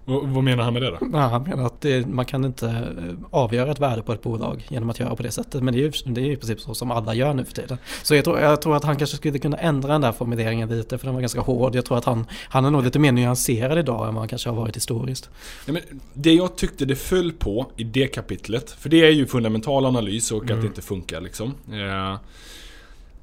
[0.06, 0.98] Vad menar han med det då?
[1.14, 4.66] Ja, han menar att det, man kan inte eh, avgöra ett värde på ett bolag
[4.70, 5.64] genom att göra på det sättet.
[5.64, 7.54] Men det är ju det är ju i princip så som alla gör nu för
[7.54, 7.78] tiden.
[8.04, 10.98] Så jag tror, jag tror att han kanske skulle kunna ändra den där formuleringen lite
[10.98, 11.76] för den var ganska hård.
[11.76, 14.50] Jag tror att han, han är nog lite mer nyanserad idag än vad han kanske
[14.50, 15.30] har varit historiskt.
[15.68, 19.28] Nej, men det jag tyckte det föll på i det kapitlet, för det är ju
[19.28, 20.62] fundamental analys och att Mm.
[20.62, 21.54] det inte funkar liksom.
[21.72, 22.20] Eh,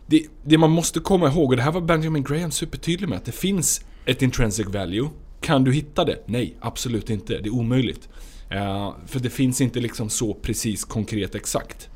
[0.06, 3.24] det, det man måste komma ihåg, och det här var Benjamin Graham supertydlig med, att
[3.24, 5.08] det finns ett intrinsic value.
[5.40, 6.18] Kan du hitta det?
[6.26, 7.38] Nej, absolut inte.
[7.38, 8.08] Det är omöjligt.
[8.50, 11.88] Eh, för det finns inte liksom så precis konkret exakt.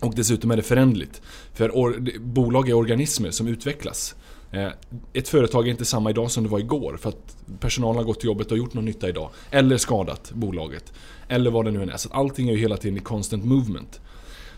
[0.00, 1.22] Och dessutom är det förändligt.
[1.54, 4.14] För or- bolag är organismer som utvecklas.
[4.52, 4.68] Eh,
[5.12, 8.20] Ett företag är inte samma idag som det var igår för att personalen har gått
[8.20, 9.30] till jobbet och gjort någon nytta idag.
[9.50, 10.92] Eller skadat bolaget.
[11.28, 11.96] Eller vad det nu än är.
[11.96, 14.00] Så allting är ju hela tiden i constant movement.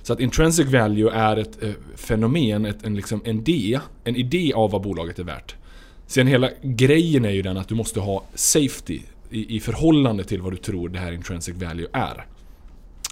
[0.02, 4.52] Så att intrinsic value är ett eh, fenomen, ett, en, liksom, en idé, en idé
[4.54, 5.54] av vad bolaget är värt.
[6.08, 10.42] Sen hela grejen är ju den att du måste ha safety i, i förhållande till
[10.42, 12.26] vad du tror det här intrinsic value är.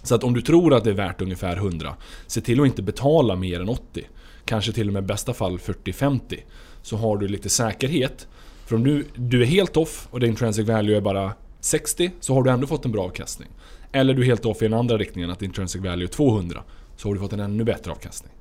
[0.02, 2.82] Så att om du tror att det är värt ungefär 100, se till att inte
[2.82, 4.06] betala mer än 80.
[4.44, 6.38] Kanske till och med i bästa fall 40-50.
[6.82, 8.26] Så har du lite säkerhet.
[8.66, 12.34] För om du, du är helt off och det intrinsic value är bara 60 så
[12.34, 13.48] har du ändå fått en bra avkastning.
[13.92, 16.62] Eller du är helt off i den andra riktningen att intrinsic value är 200
[16.96, 18.32] så har du fått en ännu bättre avkastning.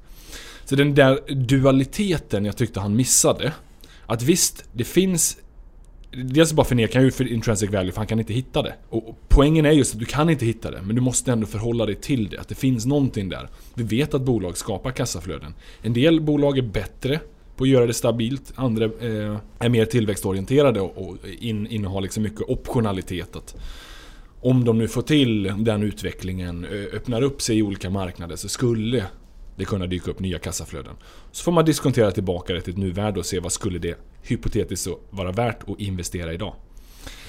[0.65, 3.53] Så den där dualiteten jag tyckte han missade.
[4.05, 5.37] Att visst, det finns
[6.23, 8.75] Dels bara förnekar han ju för intrinsic value för han kan inte hitta det.
[8.89, 11.85] Och poängen är just att du kan inte hitta det, men du måste ändå förhålla
[11.85, 12.37] dig till det.
[12.37, 13.49] Att det finns någonting där.
[13.73, 15.53] Vi vet att bolag skapar kassaflöden.
[15.81, 17.19] En del bolag är bättre
[17.55, 18.53] på att göra det stabilt.
[18.55, 23.35] Andra eh, är mer tillväxtorienterade och, och in, innehar liksom mycket optionalitet.
[23.35, 23.55] Att
[24.41, 29.05] om de nu får till den utvecklingen, öppnar upp sig i olika marknader så skulle
[29.55, 30.93] det kunna dyka upp nya kassaflöden.
[31.31, 34.87] Så får man diskontera tillbaka det till ett nuvärde och se vad skulle det hypotetiskt
[35.09, 36.53] vara värt att investera idag.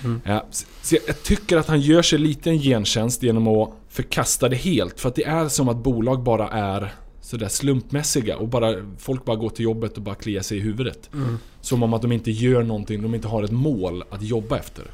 [0.04, 0.20] Mm.
[0.24, 0.46] Ja,
[0.82, 4.56] så jag- jag tycker att han gör sig lite en gentjänst genom att förkasta det
[4.56, 5.00] helt.
[5.00, 9.36] För att det är som att bolag bara är sådär slumpmässiga och bara, folk bara
[9.36, 11.10] går till jobbet och bara kliar sig i huvudet.
[11.14, 11.38] Mm.
[11.60, 14.84] Som om att de inte gör någonting, de inte har ett mål att jobba efter.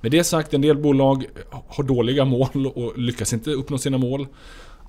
[0.00, 1.24] Med det sagt, en del bolag
[1.68, 4.26] har dåliga mål och lyckas inte uppnå sina mål.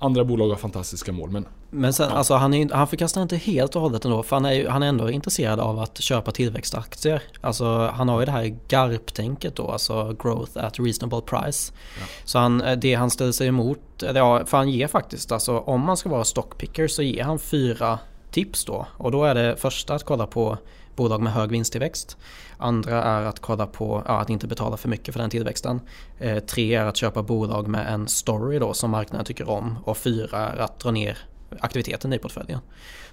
[0.02, 2.16] Andra bolag har fantastiska mål, men Men sen, Ja.
[2.16, 4.82] alltså han, är, han förkastar inte helt och hållet ändå, för han är, ju- han
[4.82, 7.22] är ändå intresserad av att köpa tillväxtaktier.
[7.40, 11.72] Alltså han har ju det här GARP-tänket då, alltså Growth at Reasonable Price.
[12.00, 12.06] Ja.
[12.24, 13.78] Så han, eh, det han ställer sig emot,
[14.14, 17.98] ja, för han ger faktiskt, alltså om man ska vara stockpicker så ger han fyra
[18.30, 18.86] tips då.
[18.96, 20.58] Och då är det första att kolla på
[20.96, 22.16] bolag med hög vinsttillväxt.
[22.58, 25.80] Andra är att kolla på ja, att inte betala för mycket för den tillväxten.
[26.18, 29.78] Eh, tre är att köpa bolag med en story då som marknaden tycker om.
[29.84, 31.18] Och fyra är att dra ner
[31.60, 32.60] aktiviteten i portföljen.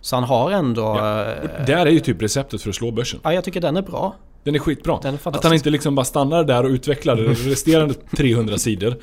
[0.02, 0.82] Så han har ändå...
[0.82, 1.26] Ja.
[1.26, 3.20] Eh, där är ju typ receptet för att slå börsen.
[3.24, 4.16] Ja, jag tycker den är bra.
[4.44, 5.00] Den är skitbra.
[5.02, 7.16] Den är att han inte liksom bara stannar där och utvecklar
[7.50, 8.96] resterande 300 sidor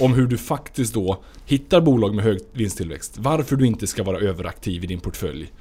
[0.00, 3.14] om hur du faktiskt då hittar bolag med hög vinsttillväxt.
[3.18, 5.52] Varför du inte ska vara överaktiv i din portfölj.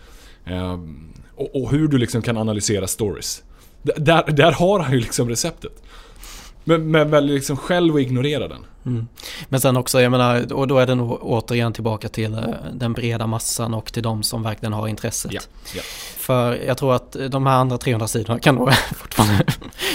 [1.36, 3.44] Och, och hur du liksom kan analysera stories.
[3.84, 5.84] Där, där har han ju liksom receptet.
[6.64, 8.66] Men, men väljer liksom själv att ignorera den.
[8.86, 9.08] Mm.
[9.50, 12.94] Men sen också, jag menar, och då är det nog återigen tillbaka till eh, den
[12.94, 15.32] breda massan och till de som verkligen har intresset.
[15.34, 15.42] Ja,
[15.76, 15.82] ja.
[16.18, 19.46] För jag tror att de här andra 300 sidorna kan nog fortfarande,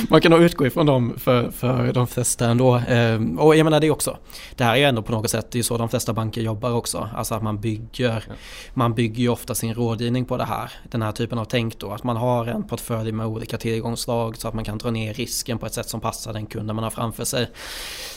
[0.09, 2.83] man kan nog utgå ifrån dem för, för de flesta ändå.
[2.89, 4.17] Ehm, och jag menar det också,
[4.57, 6.73] det här är ju ändå på något sätt, det är så de flesta banker jobbar
[6.73, 7.09] också.
[7.15, 8.35] Alltså att man bygger, ja.
[8.75, 10.73] man bygger ju ofta sin rådgivning på det här.
[10.91, 14.49] Den här typen av tänk då, att man har en portfölj med olika tillgångslag så
[14.49, 16.91] att man kan dra ner risken på ett sätt som passar den kunden man har
[16.91, 17.49] framför sig.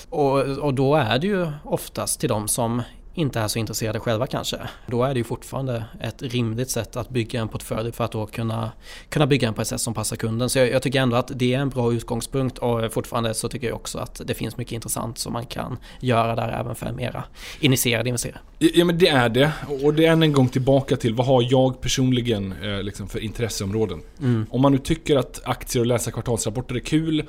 [0.10, 2.82] Och, och då är det ju oftast till de som
[3.20, 4.58] inte är så intresserade själva kanske.
[4.88, 8.26] Då är det ju fortfarande ett rimligt sätt att bygga en portfölj för att då
[8.26, 8.72] kunna,
[9.10, 10.50] kunna bygga den på ett sätt som passar kunden.
[10.50, 13.68] Så jag, jag, tycker ändå att det är en bra utgångspunkt och fortfarande så tycker
[13.68, 17.24] jag också att det finns mycket intressant som man kan göra där även för mera
[17.60, 18.40] initierade investerare.
[18.58, 19.52] Ja men det är det.
[19.84, 23.20] Och det är än en gång tillbaka till vad har jag personligen eh, liksom för
[23.20, 24.02] intresseområden.
[24.20, 24.46] Mm.
[24.50, 27.24] Om man nu tycker att aktier och läsa kvartalsrapporter är kul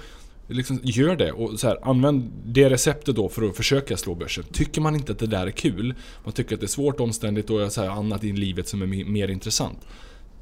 [0.50, 4.44] Liksom, gör det och så här, använd det receptet då för att försöka slå börsen.
[4.52, 7.50] Tycker man inte att det där är kul, man tycker att det är svårt, omständigt
[7.50, 9.78] och så här, annat i livet som är mer intressant.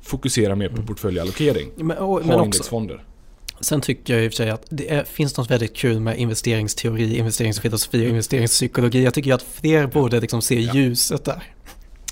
[0.02, 0.86] Fokusera mer på mm.
[0.86, 1.70] portföljallokering.
[1.76, 3.04] Men, och, ha indexfonder.
[3.60, 6.18] Sen tycker jag i och för sig att det är, finns något väldigt kul med
[6.18, 9.04] investeringsteori, investeringsfilosofi och investeringspsykologi.
[9.04, 11.42] Jag tycker att fler borde liksom se ljuset där.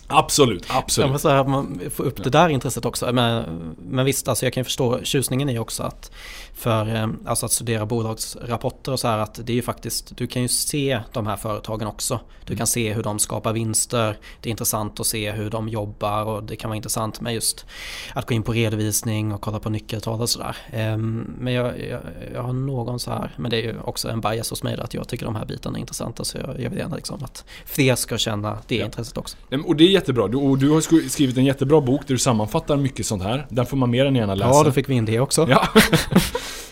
[0.09, 1.11] Absolut, absolut.
[1.11, 3.13] Ja, så här, man får upp det där intresset också.
[3.13, 3.45] Men,
[3.79, 6.11] men visst, alltså jag kan förstå tjusningen i också att
[6.57, 10.27] för eh, alltså att studera bolagsrapporter och så här att det är ju faktiskt, du
[10.27, 12.21] kan ju se de här företagen också.
[12.45, 14.19] Du kan se hur de skapar vinster.
[14.41, 17.67] Det är intressant att se hur de jobbar och det kan vara intressant med just
[18.13, 20.57] att gå in på redovisning och kolla på nyckeltal och sådär.
[20.71, 22.01] Ehm, men jag, jag,
[22.35, 24.95] jag, har någon så här, men det är ju också en bias hos mig att
[24.95, 27.95] jag tycker de här bitarna är intressanta så jag, jag vill gärna liksom att fler
[27.95, 28.85] ska känna det ja.
[28.85, 29.37] intresset också.
[29.67, 30.29] Och det jättebra.
[30.29, 33.47] Du, och du har skrivit en jättebra bok där du sammanfattar mycket sånt här.
[33.51, 34.51] Den får man mer än gärna läsa.
[34.51, 35.47] Ja, då fick vi in det också.
[35.51, 35.69] Ja.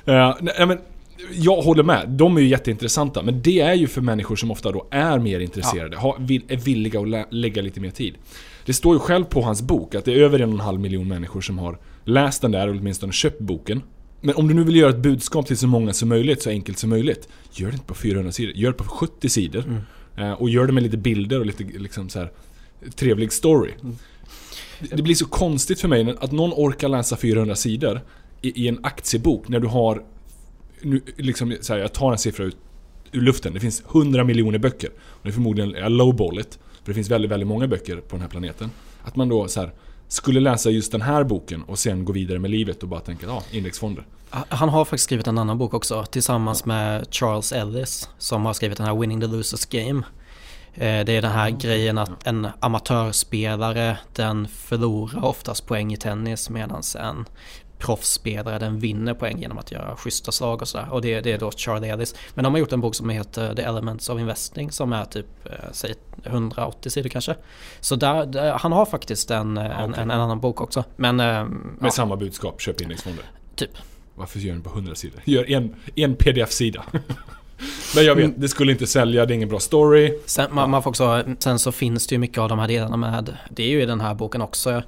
[0.31, 0.79] uh, nej, men,
[1.33, 3.23] jag håller med, de är ju jätteintressanta.
[3.23, 6.17] Men det är ju för människor som ofta då är mer intresserade, ja.
[6.21, 8.15] vill, är villiga att lä lägga lite mer tid.
[8.67, 10.81] Det står ju själv på hans bok att det är över en och en halv
[10.81, 13.83] miljon människor som har läst den där, eller åtminstone köpt boken.
[14.21, 16.79] Men om du nu vill göra ett budskap till så många som möjligt, så enkelt
[16.79, 17.29] som möjligt.
[17.53, 19.65] Gör det inte på 400 sidor, gör det på 70 sidor.
[19.65, 19.81] Mm.
[20.19, 22.31] Uh, och gör det med lite bilder och lite liksom så här,
[22.97, 23.73] trevlig story.
[23.83, 23.97] Mm.
[24.91, 28.01] Det blir så konstigt för mig att någon orkar läsa 400 sidor
[28.43, 30.03] i, i en aktiebok när du har...
[30.83, 32.57] Nu, liksom, så här, jag tar en siffra ut
[33.13, 33.55] ur luften.
[33.55, 34.91] Det finns 100 miljoner böcker.
[34.97, 38.17] Och det är förmodligen jag lowball it, För det finns väldigt, väldigt många böcker på
[38.17, 38.71] den här planeten.
[39.03, 39.73] Att man då så här,
[40.09, 43.27] skulle läsa just den här boken och sen gå vidare med livet och bara tänka
[43.27, 44.07] ja, indexfonder.
[44.31, 48.53] Ah, han har faktiskt skrivit en annan bok också tillsammans med Charles Ellis som har
[48.53, 50.03] skrivit den här Winning the Losers Game.
[50.75, 56.51] Eh, det är den här grejen att en amatörspelare den förlorar oftast poäng i tennis
[56.51, 57.25] medan en
[57.79, 60.89] proffsspelare den vinner poäng genom att göra schyssta slag och sådär.
[60.91, 62.15] Och det, det, är då Charlie Ellis.
[62.35, 65.27] Men de har gjort en bok som heter The Elements of Investing som är typ
[65.47, 67.37] eh, säg 180 sidor kanske.
[67.81, 69.85] Så där, där han har faktiskt en, okay.
[69.85, 70.85] en, en, annan bok också.
[70.97, 71.49] Men, eh, Med
[71.81, 71.91] ja.
[71.91, 73.25] samma budskap, köp indexfonder?
[73.55, 73.71] Typ.
[74.15, 75.21] Varför gör den på 100 sidor?
[75.25, 76.85] Gör en, en pdf-sida.
[77.95, 78.41] Men jag vet, mm.
[78.41, 80.19] det skulle inte sälja, det är ingen bra story.
[80.27, 82.97] Sen, man, man får också, sen så finns det ju mycket av de här delarna
[82.97, 84.83] med, det är ju i den här boken också.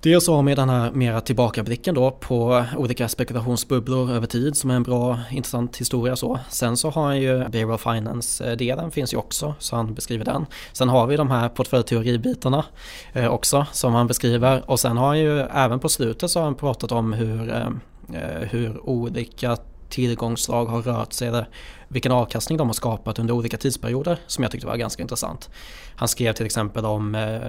[0.00, 4.74] Dels har med den här mera tillbakablicken då på olika spekulationsbubblor över tid som är
[4.74, 6.38] en bra intressant historia så.
[6.50, 10.46] Sen så har han ju Behavioral Finance-delen finns ju också så han beskriver den.
[10.72, 12.64] Sen har vi de här portföljteoribitarna
[13.12, 16.44] eh, också som han beskriver och sen har han ju även på slutet så har
[16.44, 17.66] han pratat om hur, eh,
[18.14, 19.56] eh hur olika
[19.88, 21.48] tillgångslag har rört sig eller
[21.88, 25.50] vilken avkastning de har skapat under olika tidsperioder som jag tyckte var ganska intressant.
[25.96, 27.40] Han skrev till exempel om eh,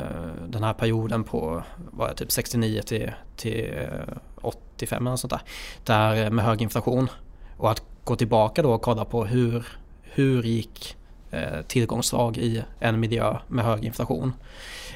[0.47, 5.41] den här perioden på var det, typ 69 till, till eh, 85 eller sånt där.
[5.83, 7.09] Där eh, med hög inflation.
[7.57, 9.67] Och att gå tillbaka då och kolla på hur,
[10.01, 10.97] hur gick
[11.31, 14.33] eh, tillgångslag i en miljö med hög inflation.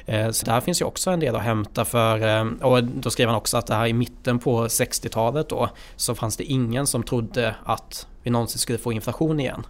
[0.06, 3.28] Eh, så där finns ju också en del att hämta för, eh, och då skrev
[3.28, 7.04] han också att det här i mitten på 60-talet då så fanns det ingen som
[7.04, 9.66] trodde att vi någonsin skulle få inflation igen.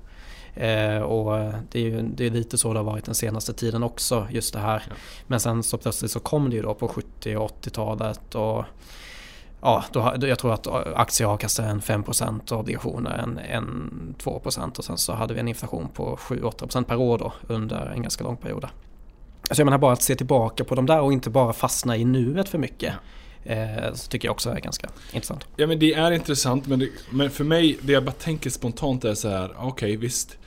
[0.56, 3.84] Eh, och det är ju det är lite så det har varit den senaste tiden
[3.84, 4.84] också just det här.
[4.90, 4.96] Ja.
[5.28, 8.66] Men sen så plötsligt så kom det ju då på 70 och 80-talet och
[9.62, 14.86] ja, då, jag tror att aktier avkastar en 5% och obligationer en, en 2% och
[14.86, 18.38] sen så hade vi en inflation på 7-8% per år då under en ganska lång
[18.38, 18.68] period.
[19.54, 22.06] Alltså jag menar bara att se tillbaka på de där och inte bara fastna i
[22.06, 22.94] nuet för mycket.
[23.44, 25.48] Eh, så tycker jag också är ganska intressant.
[25.56, 29.06] Ja men det är intressant men, det, men för mig, det jag bara tänker spontant
[29.06, 30.38] är så här, okej okay, visst.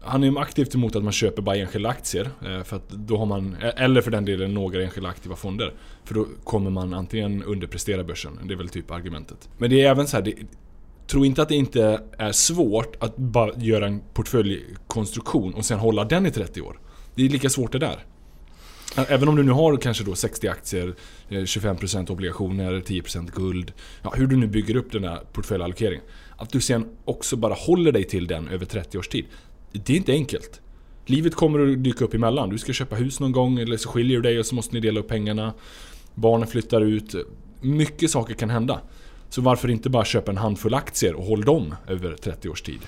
[0.00, 2.30] Han är aktivt emot att man köper bara enskilda aktier.
[2.46, 5.74] Eh, för att då har man, eh, eller för den delen några enskilda aktiva fonder.
[6.04, 8.38] För då kommer man antingen underprestera börsen.
[8.44, 9.48] Det är väl typ argumentet.
[9.58, 10.34] Men det är även så här, det,
[11.06, 16.04] Tro inte att det inte är svårt att bara göra en portföljkonstruktion och sen hålla
[16.04, 16.80] den i 30 år.
[17.14, 18.04] Det är lika svårt det där.
[18.96, 20.94] Även om du nu har kanske då 60 aktier,
[21.28, 23.72] eh, 25% obligationer, 10% guld.
[24.02, 26.04] Ja, hur du nu bygger upp den där portföljallokeringen.
[26.36, 29.24] Att du sen också bara håller dig till den över 30 års tid.
[29.72, 30.60] Det är inte enkelt.
[31.06, 32.50] Livet kommer att dyka upp emellan.
[32.50, 34.80] Du ska köpa hus någon gång eller så skiljer du dig och så måste ni
[34.80, 35.54] dela upp pengarna.
[36.14, 37.14] Barnen flyttar ut.
[37.60, 38.80] Mycket saker kan hända.
[39.28, 42.80] Så varför inte bara köpa en handfull aktier och håll dem över 30 års tid?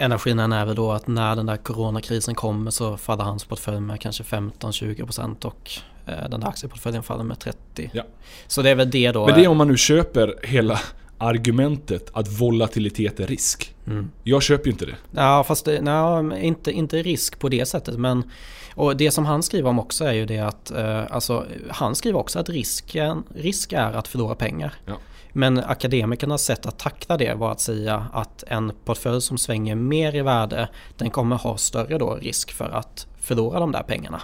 [0.00, 3.80] Enda skillnaden är väl då att när den där coronakrisen kommer så faller hans portfölj
[3.80, 5.70] med kanske 15-20% och
[6.06, 7.90] eh, den där aktieportföljen faller med 30%.
[7.92, 8.02] Ja.
[8.46, 9.26] Så det är väl det då.
[9.26, 10.80] Men det är om man nu köper hela
[11.18, 13.74] argumentet att volatilitet är risk.
[13.86, 14.10] Mm.
[14.22, 14.96] Jag köper ju inte det.
[15.10, 17.98] Ja, fast det, nej, inte, inte risk på det sättet.
[17.98, 18.30] Men,
[18.74, 22.18] och det som han skriver om också är ju det att eh, alltså, han skriver
[22.18, 24.74] också att risken, risk är att förlora pengar.
[24.86, 24.94] Ja.
[25.32, 30.16] Men akademikernas sätt att tackla det var att säga att en portfölj som svänger mer
[30.16, 34.22] i värde den kommer ha större då risk för att förlora de där pengarna.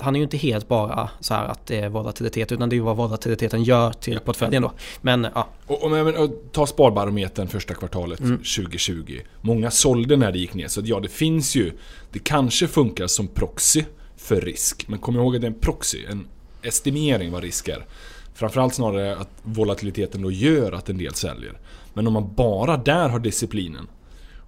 [0.00, 2.76] Han är ju inte helt bara så här att det är volatilitet utan det är
[2.76, 4.20] ju vad volatiliteten gör till ja.
[4.20, 4.72] portföljen då.
[5.00, 5.48] Men ja.
[5.66, 8.36] Och, och, och, och ta Sparbarometern första kvartalet mm.
[8.36, 9.20] 2020.
[9.40, 11.72] Många sålde när det gick ner så ja det finns ju
[12.12, 13.84] Det kanske funkar som proxy
[14.16, 14.88] för risk.
[14.88, 16.26] Men kom ihåg att det är en proxy, en
[16.62, 17.84] estimering vad risk är.
[18.40, 21.58] Framförallt snarare att volatiliteten då gör att en del säljer.
[21.94, 23.86] Men om man bara där har disciplinen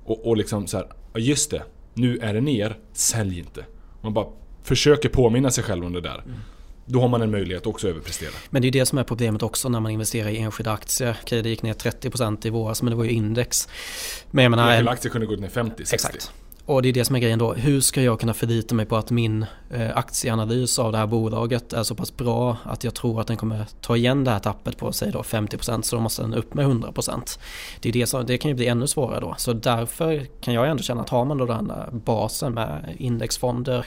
[0.05, 1.62] och, och liksom så här, just det,
[1.94, 3.64] nu är det ner, sälj inte.
[4.00, 4.26] Man bara
[4.62, 6.18] försöker påminna sig själv om det där.
[6.18, 6.37] Mm.
[6.87, 8.31] Då har man en möjlighet också att överprestera.
[8.50, 11.16] Men det är det som är problemet också när man investerar i enskilda aktier.
[11.22, 13.68] Okej, det gick ner 30% i våras men det var ju index.
[14.31, 15.94] Men jag menar, enskilda aktier kunde gå ner 50-60.
[15.94, 16.33] Exakt.
[16.66, 17.53] Och det är det som är grejen då.
[17.53, 21.72] Hur ska jag kunna förlita mig på att min eh, aktieanalys av det här bolaget
[21.72, 24.79] är så pass bra att jag tror att den kommer ta igen det här tappet
[24.79, 27.38] på sig då 50% så då måste den upp med 100%.
[27.81, 29.35] Det, är det, som, det kan ju bli ännu svårare då.
[29.38, 33.87] Så därför kan jag ändå känna att har man då den där basen med indexfonder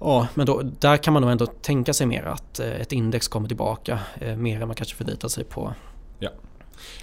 [0.00, 3.28] Ja, men då, där kan man nog ändå tänka sig mer att eh, ett index
[3.28, 5.74] kommer tillbaka eh, mer än man kanske förlitar sig på
[6.18, 6.30] Ja.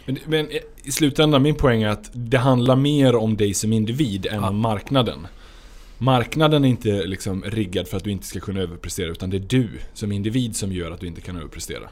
[0.05, 0.47] Men, men,
[0.83, 4.49] i slutändan, min poäng är att det handlar mer om dig som individ än ja.
[4.49, 5.27] om marknaden.
[5.97, 9.39] Marknaden är inte liksom riggad för att du inte ska kunna överprestera utan det är
[9.39, 11.89] du som individ som gör att du inte kan överprestera.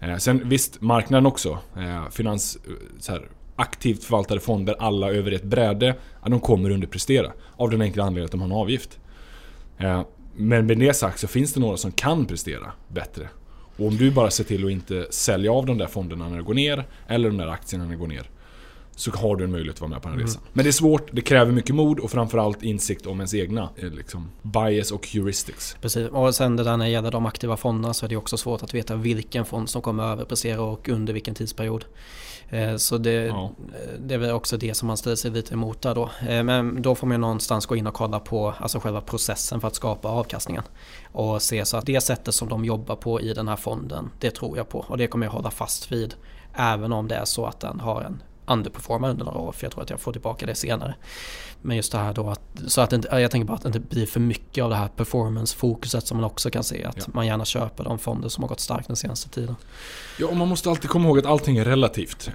[0.00, 1.58] Eh, sen visst, marknaden också.
[1.76, 6.70] Eh, finans, eh, så här, aktivt förvaltade fonder, alla över ett bräde, ja, de kommer
[6.70, 7.32] underprestera.
[7.56, 8.98] Av den enkla anledningen att de har en avgift.
[9.78, 10.02] Eh,
[10.36, 13.28] men med det sagt så finns det några som kan prestera bättre.
[13.80, 16.42] Och om du bara ser till att inte sälja av de där fonderna när det
[16.42, 18.26] går ner, eller de där aktierna när det går ner.
[19.00, 20.26] Så har du en möjlighet att vara med på den här mm.
[20.26, 20.42] resan.
[20.52, 23.90] Men det är svårt, det kräver mycket mod och framförallt insikt om ens egna eh,
[23.90, 25.76] liksom, bias och heuristics.
[25.80, 28.36] Precis, och sen det där när det gäller de aktiva fonderna så är det också
[28.36, 31.84] svårt att veta vilken fond som kommer överprestera och under vilken tidsperiod.
[32.50, 33.50] Eh, så det, ja.
[33.98, 36.10] det är väl också det som man ställer sig lite emot där då.
[36.28, 39.68] Eh, men då får man någonstans gå in och kolla på alltså själva processen för
[39.68, 40.62] att skapa avkastningen.
[41.12, 44.30] Och se så att det sättet som de jobbar på i den här fonden, det
[44.30, 44.84] tror jag på.
[44.88, 46.14] Och det kommer jag hålla fast vid.
[46.54, 49.72] Även om det är så att den har en underperforma under några år för jag
[49.72, 50.94] tror att jag får tillbaka det senare.
[51.62, 53.80] Men just det här då att, så att inte, jag tänker bara att det inte
[53.80, 57.04] blir för mycket av det här performance-fokuset som man också kan se att ja.
[57.06, 59.56] man gärna köper de fonder som har gått starkt den senaste tiden.
[60.18, 62.30] Ja, och man måste alltid komma ihåg att allting är relativt.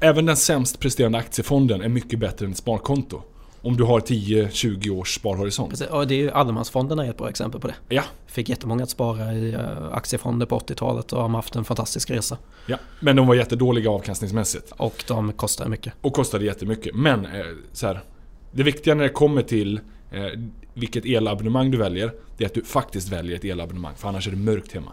[0.00, 3.22] Även den sämst presterande aktiefonden är mycket bättre än ett sparkonto.
[3.62, 5.70] Om du har 10-20 års sparhorisont.
[5.70, 7.74] Precis, och det är ju allemansfonderna är ett bra exempel på det.
[7.88, 8.02] Ja.
[8.26, 9.60] Fick jättemånga att spara i eh,
[9.92, 12.38] aktiefonder på 80-talet och har haft en fantastisk resa.
[12.66, 14.72] Ja, men de var jättedåliga avkastningsmässigt.
[14.76, 15.92] Och de kostade mycket.
[16.00, 16.94] Och kostade jättemycket.
[16.94, 18.00] Men eh, så här,
[18.52, 20.26] det viktiga när det kommer till eh,
[20.74, 23.94] vilket elabonnemang du väljer, det är att du faktiskt väljer ett elabonnemang.
[23.96, 24.92] För annars är det mörkt hemma.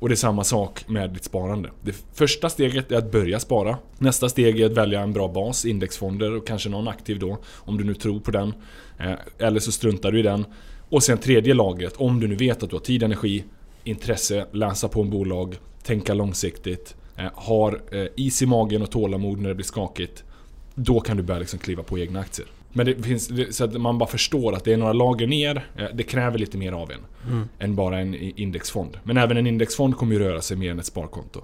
[0.00, 1.70] Och det är samma sak med ditt sparande.
[1.82, 3.78] Det första steget är att börja spara.
[3.98, 7.38] Nästa steg är att välja en bra bas, indexfonder och kanske någon aktiv då.
[7.46, 8.54] Om du nu tror på den.
[8.98, 10.44] Eh, eller så struntar du i den.
[10.88, 13.44] Och sen tredje lagret, om du nu vet att du har tid, energi,
[13.84, 19.40] intresse, läsa på en bolag, tänka långsiktigt, eh, har eh, is i magen och tålamod
[19.40, 20.24] när det blir skakigt.
[20.74, 22.48] Då kan du börja liksom kliva på egna aktier.
[22.72, 25.66] Men det finns, så att man bara förstår att det är några lager ner.
[25.76, 27.00] Eh, det kräver lite mer av en.
[27.32, 27.48] Mm.
[27.58, 28.98] Än bara en indexfond.
[29.02, 31.40] Men även en indexfond kommer ju röra sig mer än ett sparkonto.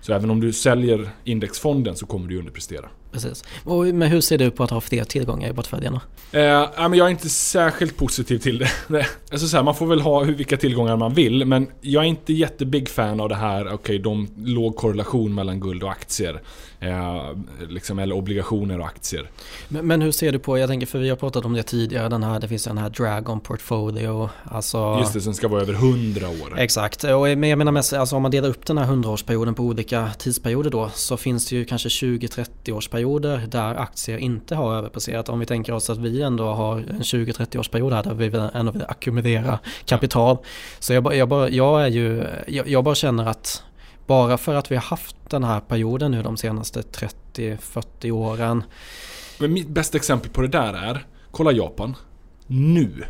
[0.00, 2.88] Så även om du säljer indexfonden så kommer du underprestera.
[3.12, 3.44] Precis.
[3.64, 6.00] Och, men hur ser du på att ha fler tillgångar i portföljerna?
[6.32, 6.40] Eh,
[6.76, 8.70] jag är inte särskilt positiv till det.
[9.32, 12.32] alltså så här, man får väl ha vilka tillgångar man vill, men jag är inte
[12.32, 16.40] jättebig fan av det här, okej, okay, de låg korrelation mellan guld och aktier.
[16.80, 17.36] Eh,
[17.68, 19.30] liksom, eller obligationer och aktier.
[19.68, 22.08] Men, men, hur ser du på, jag tänker för vi har pratat om det tidigare,
[22.08, 24.30] den här, det finns den här Dragon Portfolio.
[24.44, 26.58] Alltså, Just det, som ska vara över 100 år.
[26.58, 29.62] Exakt, och, men jag menar mest, alltså, om man delar upp den här 100-årsperioden på
[29.62, 33.01] olika tidsperioder då, så finns det ju kanske 20-30 årsperioder
[33.50, 35.28] där aktier inte har överpresterat.
[35.28, 38.72] Om vi tänker oss att vi ändå har en 20-30 årsperiod här där vi ändå
[38.72, 40.38] vill ackumulera kapital.
[40.78, 43.62] Så jag, jag, bara, jag är ju, jag, jag bara känner att
[44.06, 46.80] bara för att vi har haft den här perioden nu de senaste
[47.34, 48.64] 30-40 åren.
[49.38, 51.94] Men mitt bästa exempel på det där är, kolla Japan.
[52.46, 53.04] Nu,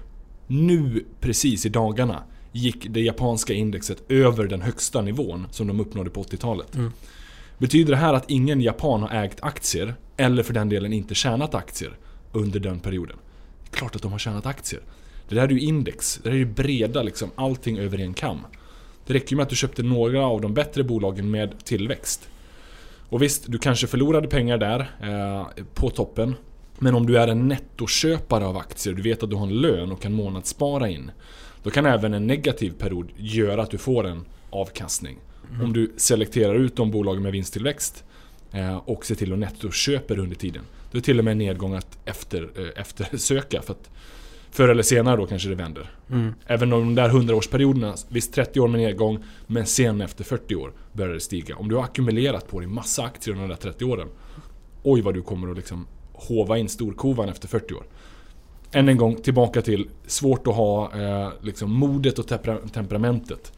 [0.46, 2.22] nu precis i dagarna
[2.52, 6.74] gick det japanska indexet över den högsta nivån som de uppnådde på 80-talet.
[6.74, 6.92] Mm.
[7.58, 11.54] Betyder det här att ingen japan har ägt aktier, eller för den delen inte tjänat
[11.54, 11.96] aktier,
[12.32, 13.16] under den perioden?
[13.70, 14.82] Klart att de har tjänat aktier.
[15.28, 18.38] Det där är ju index, det där är ju breda liksom, allting över en kam.
[19.06, 22.28] Det räcker ju med att du köpte några av de bättre bolagen med tillväxt.
[23.08, 26.34] Och visst, du kanske förlorade pengar där eh, på toppen.
[26.78, 29.92] Men om du är en nettoköpare av aktier, du vet att du har en lön
[29.92, 31.10] och kan månadsspara in.
[31.62, 35.18] Då kan även en negativ period göra att du får en avkastning.
[35.50, 35.64] Mm.
[35.64, 38.04] Om du selekterar ut de bolagen med vinsttillväxt
[38.52, 40.62] eh, och ser till att nettoköper under tiden.
[40.90, 43.62] Då är till och med en nedgång att efter, eh, eftersöka.
[43.62, 43.90] För att
[44.52, 45.90] Förr eller senare då kanske det vänder.
[46.10, 46.34] Mm.
[46.46, 51.14] Även de där 100-årsperioderna, visst 30 år med nedgång, men sen efter 40 år börjar
[51.14, 51.56] det stiga.
[51.56, 54.08] Om du har ackumulerat på dig massa aktier under de där 30 åren.
[54.82, 57.84] Oj vad du kommer att liksom hova in storkovan efter 40 år.
[58.72, 62.26] Än en gång tillbaka till svårt att ha eh, liksom modet och
[62.72, 63.52] temperamentet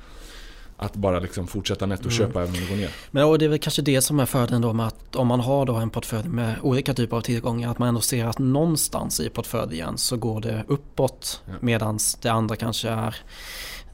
[0.76, 2.42] att bara liksom fortsätta nettoköpa mm.
[2.42, 2.90] även om det går ner.
[3.10, 5.40] Men och det är väl kanske det som är fördelen då med att om man
[5.40, 9.20] har då en portfölj med olika typer av tillgångar att man ändå ser att någonstans
[9.20, 11.52] i portföljen så går det uppåt ja.
[11.60, 13.16] medan det andra kanske är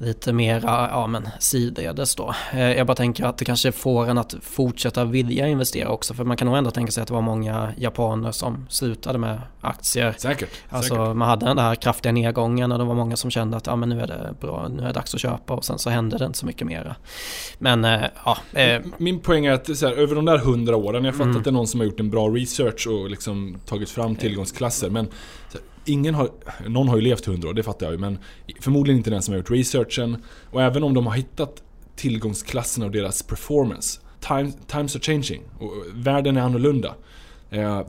[0.00, 2.34] lite mera ja, men sidledes då.
[2.52, 6.24] Eh, jag bara tänker att det kanske får en att fortsätta vilja investera också för
[6.24, 10.14] man kan nog ändå tänka sig att det var många japaner som slutade med aktier.
[10.18, 10.50] Säkert.
[10.68, 11.16] Alltså säkert.
[11.16, 13.88] man hade den där kraftiga nedgången och det var många som kände att ja, men
[13.88, 16.24] nu är det bra, nu är det dags att köpa och sen så hände det
[16.24, 16.96] inte så mycket mera.
[17.58, 18.38] Men eh, ja.
[18.52, 18.82] Eh.
[18.96, 21.36] Min poäng är att så här, över de där hundra åren, jag fattar mm.
[21.36, 24.90] att det är någon som har gjort en bra research och liksom tagit fram tillgångsklasser
[24.90, 25.08] men
[25.90, 26.30] ingen har,
[26.68, 28.18] någon har ju levt 100 år, det fattar jag ju, men
[28.60, 30.16] förmodligen inte den som har gjort researchen.
[30.50, 31.62] Och även om de har hittat
[31.96, 34.00] tillgångsklasserna och deras performance.
[34.20, 36.94] Time, times are changing och världen är annorlunda.
[37.50, 37.82] Eh,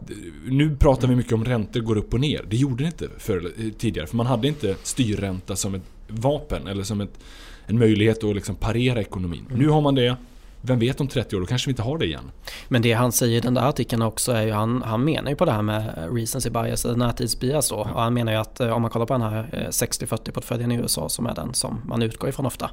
[0.45, 2.45] nu pratar vi mycket om räntor går upp och ner.
[2.49, 6.67] Det gjorde det inte för, eh, tidigare, för man hade inte styrränta som ett vapen
[6.67, 7.19] eller som ett,
[7.65, 9.45] en möjlighet att liksom parera ekonomin.
[9.49, 9.59] Mm.
[9.59, 10.15] Nu har man det
[10.61, 12.31] vem vet om 30 år, då kanske vi inte har det igen.
[12.67, 15.35] Men det han säger i den där artikeln också är ju, han, han menar ju
[15.35, 17.75] på det här med recency bias, eller närtidsbias då.
[17.75, 20.71] Och han menar ju att eh, om man kollar på den här eh, 60-40 portföljen
[20.71, 22.71] i USA som är den som man utgår ifrån ofta.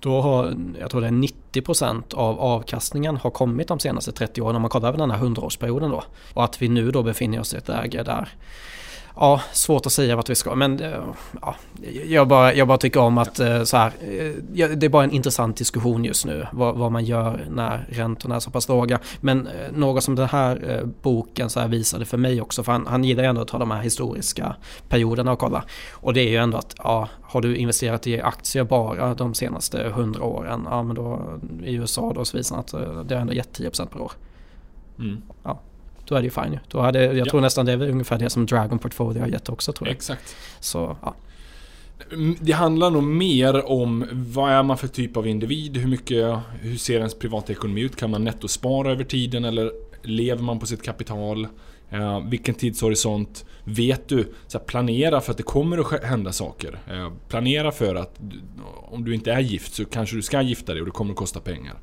[0.00, 4.56] Då har, jag tror det är 90% av avkastningen har kommit de senaste 30 åren
[4.56, 6.04] om man kollar över den här 100-årsperioden då.
[6.34, 8.28] Och att vi nu då befinner oss i ett läge där
[9.18, 10.54] Ja, svårt att säga vart vi ska.
[10.54, 11.00] Men eh,
[11.42, 11.54] ja,
[12.04, 15.10] jag, bara, jag bara tycker om att eh, så här, eh, det är bara en
[15.10, 16.46] intressant diskussion just nu.
[16.52, 19.00] Vad, vad man gör när räntorna är så pass låga.
[19.20, 22.62] Men något som den här boken så här visade för mig också.
[22.62, 24.56] För han, han gillar ju ändå att ta de här historiska
[24.88, 25.64] perioderna och kolla.
[25.92, 29.92] Och det är ju ändå att ja, har du investerat i aktier bara de senaste
[29.94, 30.66] hundra åren.
[30.70, 31.20] Ja, men då
[31.64, 32.74] i USA då så visar att
[33.08, 34.12] det har ändå gett 10% per år.
[34.98, 35.22] Mm.
[35.42, 35.60] Ja
[36.06, 37.24] då är det ju fine Då hade, Jag ja.
[37.24, 39.96] tror nästan det är ungefär det som Dragon Portfolio har gett också tror jag.
[39.96, 40.36] Exakt.
[40.60, 41.14] Så, ja.
[42.12, 45.76] Mm, det handlar nog mer om vad är man för typ av individ?
[45.76, 47.96] Hur mycket, hur ser ens privatekonomi ut?
[47.96, 51.48] Kan man nettospara över tiden eller lever man på sitt kapital?
[51.90, 53.44] Eh, vilken tidshorisont?
[53.64, 54.32] Vet du?
[54.46, 56.78] Så planera för att det kommer att hända saker.
[56.90, 58.20] Eh, planera för att
[58.90, 61.18] om du inte är gift så kanske du ska gifta dig och det kommer att
[61.18, 61.74] kosta pengar.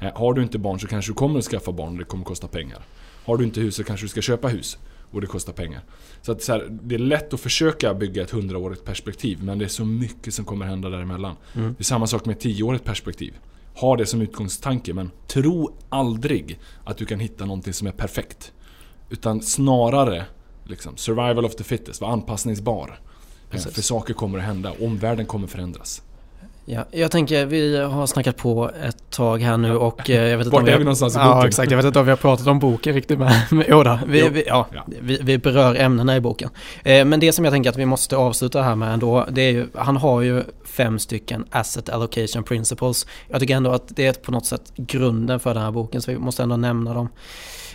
[0.00, 2.22] Eh, har du inte barn så kanske du kommer att skaffa barn och det kommer
[2.22, 2.78] att kosta pengar.
[3.26, 4.78] Har du inte hus så kanske du ska köpa hus.
[5.10, 5.80] Och det kostar pengar.
[6.22, 9.42] Så, att, så här, det är lätt att försöka bygga ett hundraårigt perspektiv.
[9.42, 11.36] Men det är så mycket som kommer hända däremellan.
[11.54, 11.68] Mm.
[11.68, 13.34] Det är samma sak med ett tioårigt perspektiv.
[13.74, 18.52] Ha det som utgångstanke men tro aldrig att du kan hitta någonting som är perfekt.
[19.10, 20.24] Utan snarare
[20.64, 23.00] liksom, survival of the fittest, var anpassningsbar.
[23.50, 23.74] Precis.
[23.74, 26.02] För saker kommer att hända, omvärlden kommer förändras.
[26.68, 30.46] Ja, jag tänker vi har snackat på ett tag här nu och eh, jag vet
[30.46, 31.48] inte Vart om vi är vi någonstans i Ja boken?
[31.48, 33.18] exakt, jag vet inte om vi har pratat om boken riktigt
[33.50, 34.28] men jo då, vi, Jo.
[34.32, 34.84] vi, ja, Ja.
[34.86, 36.50] Vi, vi berör ämnena i boken.
[36.82, 39.50] Eh, men det som jag tänker att vi måste avsluta här med ändå, det är
[39.50, 43.06] ju, han har ju fem stycken asset allocation principles.
[43.28, 46.10] Jag tycker ändå att det är på något sätt grunden för den här boken så
[46.10, 47.08] vi måste ändå nämna dem.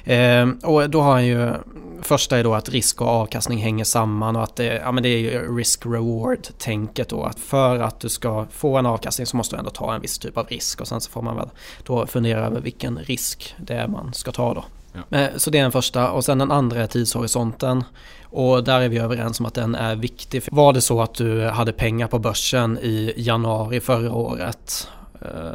[0.04, 1.54] Eh, och då har han ju,
[2.02, 5.10] första är då att risk och avkastning hänger samman och att det, ja, men det
[5.10, 7.24] är risk-reward-tänket då.
[7.24, 10.20] Att för att du ska få en avkastning så måste du ändå ta en viss
[10.20, 11.50] typ av risk och sen så får man väl
[11.84, 14.64] då fundera över vilken risk det är man ska ta då.
[15.10, 15.18] Ja.
[15.18, 17.84] Eh, Så det är den första och sen den andra är tidshorisonten.
[18.24, 20.44] Och där är vi överens om att den är viktig.
[20.52, 24.88] Var det så att du hade pengar på börsen i januari förra året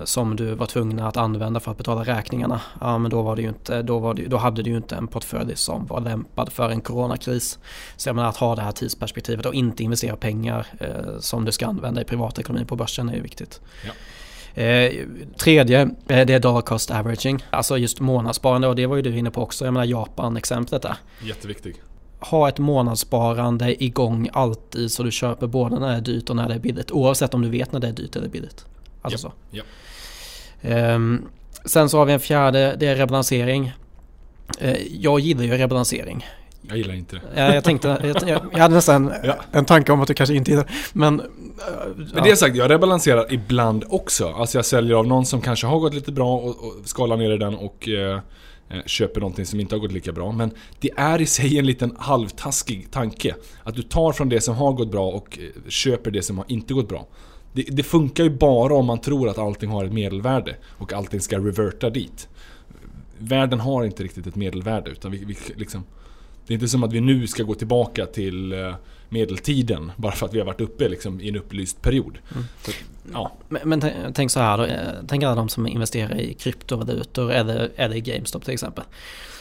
[0.05, 2.61] som du var tvungna att använda för att betala räkningarna.
[2.81, 5.07] Ja men då, var det inte, då, var det, då hade du ju inte en
[5.07, 7.59] portfölj som var lämpad för en coronakris.
[7.97, 11.53] Så jag menar att ha det här tidsperspektivet och inte investera pengar eh, som du
[11.53, 13.61] ska använda i privatekonomin på börsen är ju viktigt.
[13.87, 13.93] Ja.
[14.63, 14.93] Eh,
[15.37, 17.45] tredje, eh, det är dollar cost averaging.
[17.51, 19.65] Alltså just månadssparande och det var ju du inne på också.
[19.65, 20.97] Jag menar Japan-exemplet där.
[21.23, 21.83] Jätteviktig.
[22.21, 26.49] Ha ett månadssparande igång alltid så du köper både när det är dyrt och när
[26.49, 26.91] det är billigt.
[26.91, 28.67] Oavsett om du vet när det är dyrt eller billigt.
[29.13, 29.33] Alltså så.
[29.51, 29.63] Ja.
[30.63, 31.23] Ehm,
[31.65, 33.73] sen så har vi en fjärde, det är rebalansering.
[34.61, 36.27] Eh, jag gillar ju rebalansering.
[36.69, 37.23] Jag gillar inte det.
[37.43, 39.37] Ja, jag tänkte, jag, jag, hade nästan Ja.
[39.53, 41.21] en tanke om att du kanske inte gillar men...
[41.21, 41.27] eh,
[41.97, 42.23] Men ja.
[42.25, 44.29] det sagt, jag rebalanserar ibland också.
[44.29, 47.31] Alltså jag säljer av någon som kanske har gått lite bra och, och skalar ner
[47.31, 48.21] i den och eh,
[48.87, 50.33] köper någonting som inte har gått lika bra.
[50.33, 50.51] Men
[50.81, 53.35] det är i sig en liten halvtaskig tanke.
[53.63, 55.39] Att du tar från det som har gått bra och
[55.69, 57.07] köper det som har inte gått bra.
[57.57, 61.21] Det, det funkar ju bara om man tror att allting har ett medelvärde och allting
[61.21, 62.29] ska reverta dit.
[63.19, 65.85] Världen har inte riktigt ett medelvärde utan vi, vi liksom
[66.47, 68.75] Det är inte som att vi nu ska gå tillbaka till eh,
[69.09, 72.19] medeltiden bara för att vi har varit uppe liksom, i en upplyst period.
[72.65, 72.71] Så,
[73.13, 74.65] ja, Men, men tänk- tänk så här då.
[74.65, 74.79] eh,
[75.09, 78.85] Tänk alla de som investerar i kryptovalutor eller, eller i GameStop till exempel.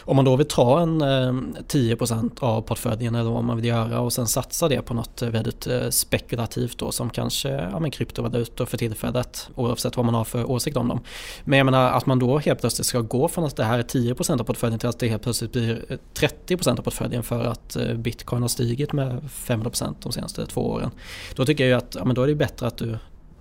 [0.07, 1.33] Om man då vill ta en eh,
[1.67, 5.29] 10% av portföljen eller vad man vill göra och sen satsa det på något eh,
[5.29, 10.23] väldigt eh, spekulativt då som kanske ja, men kryptovalutor för tillfället oavsett vad man har
[10.23, 10.99] för åsikt om dem.
[11.43, 13.83] Men jag menar att man då helt plötsligt ska gå från att det här är
[13.83, 15.97] 10% av portföljen till att det helt plötsligt blir eh,
[16.47, 20.91] 30% av portföljen för att eh, bitcoin har stigit med 500% de senaste två åren.
[21.35, 22.97] Då tycker jag att ja, men då är det bättre att du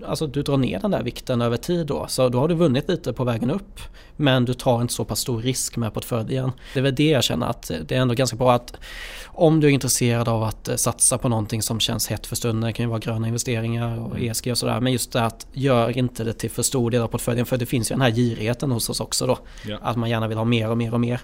[0.07, 2.07] Alltså du drar ner den där vikten över tid då.
[2.09, 3.81] Så då har du vunnit lite på vägen upp.
[4.17, 6.53] Men du tar inte så pass stor risk med portföljen.
[6.73, 8.77] Det är väl det jag känner att det är ändå ganska bra att
[9.25, 12.67] om du är intresserad av att eh, satsa på någonting som känns hett för stunden.
[12.67, 14.81] Det kan ju vara gröna investeringar och ESG och sådär.
[14.81, 17.47] Men just det att gör inte det till för stor del av portföljen.
[17.47, 19.39] För det finns ju den här girigheten hos oss också då.
[19.67, 19.79] ja.
[19.83, 21.21] Att man gärna vill ha mer och mer och mer.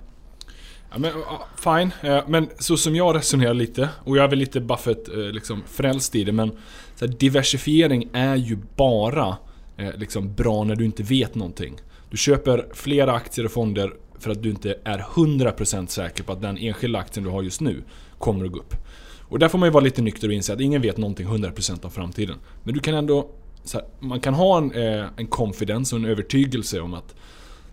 [0.92, 1.12] Ja, men,
[1.56, 5.18] fine, eh, men så som jag resonerar lite, och jag är väl lite Buffett eh,
[5.18, 6.50] liksom, frälst i det, men
[6.94, 9.36] så här, diversifiering är ju bara
[9.76, 11.76] eh, liksom, bra när du inte vet någonting.
[12.10, 16.42] Du köper flera aktier och fonder för att du inte är 100% säker på att
[16.42, 17.82] den enskilda aktien du har just nu
[18.18, 18.74] kommer att gå upp.
[19.20, 21.84] Och där får man ju vara lite nykter och inse att ingen vet någonting 100%
[21.84, 22.36] om framtiden.
[22.62, 23.30] Men du kan ändå,
[23.64, 27.14] så här, man kan ha en, eh, en confidence och en övertygelse om att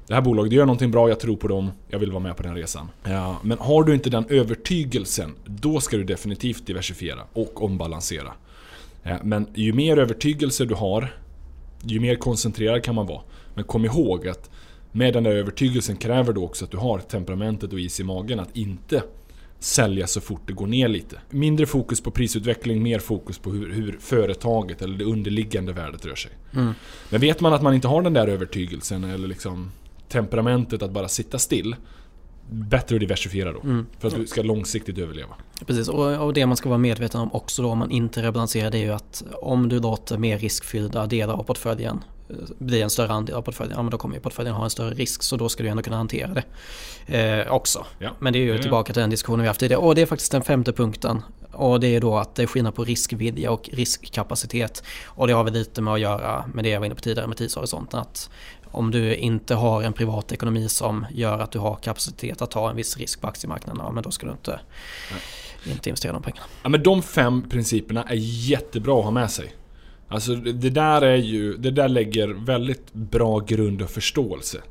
[0.08, 2.44] det här bolaget gör någonting bra, jag tror på dem, jag vill vara med på
[2.44, 2.90] den resan.
[3.04, 8.34] Ja, men har du inte den övertygelsen, då ska du definitivt diversifiera och ombalansera.
[9.04, 11.16] Ja, men ju mer övertygelse du har,
[11.84, 13.22] ju mer koncentrerad kan man vara.
[13.54, 14.50] Men kom ihåg att
[14.92, 18.40] med den där övertygelsen kräver du också att du har temperamentet och is i magen
[18.40, 19.04] att inte
[19.60, 21.20] sälja så fort det går ner lite.
[21.30, 26.16] Mindre fokus på prisutveckling, mer fokus på hur, hur företaget eller det underliggande värdet rör
[26.16, 26.32] sig.
[26.54, 26.74] Mm.
[27.10, 29.72] Men vet man att man inte har den där övertygelsen eller liksom
[30.10, 31.76] temperamentet att bara sitta still.
[32.50, 33.62] Bättre att diversifiera då.
[33.62, 33.86] Mm.
[34.00, 35.36] För att du ska långsiktigt överleva.
[35.66, 38.72] Precis, och, och det man ska vara medveten om också då om man inte rebalanserar
[38.72, 42.90] det är ju att om du låter mer riskfyllda delar av portföljen eh, bli en
[42.90, 45.38] större andel av portföljen, ja men då kommer ju portföljen ha en större risk så
[45.38, 46.44] då ska du ändå kunna hantera det
[47.20, 47.86] eh, också.
[48.00, 48.10] Ja.
[48.20, 50.32] Men det är ju tillbaka till den diskussionen vi haft tidigare och det är faktiskt
[50.32, 51.22] den femte punkten.
[51.58, 54.84] Och det är då att det är skillnad på riskvilja och riskkapacitet.
[55.06, 57.28] Och det har väl lite med att göra med det jag var inne på tidigare
[57.28, 58.00] med tidshorisonten.
[58.00, 58.30] Att
[58.78, 62.76] om du inte har en privatekonomi som gör att du har kapacitet att ta en
[62.76, 64.60] viss risk på aktiemarknaden, ja men då ska du inte,
[65.66, 66.48] inte investera de pengarna.
[66.64, 68.16] Ja, men de fem principerna är
[68.50, 69.54] jättebra att ha med sig.
[70.08, 74.62] Alltså det där är ju, det där lägger väldigt bra grund och förståelse.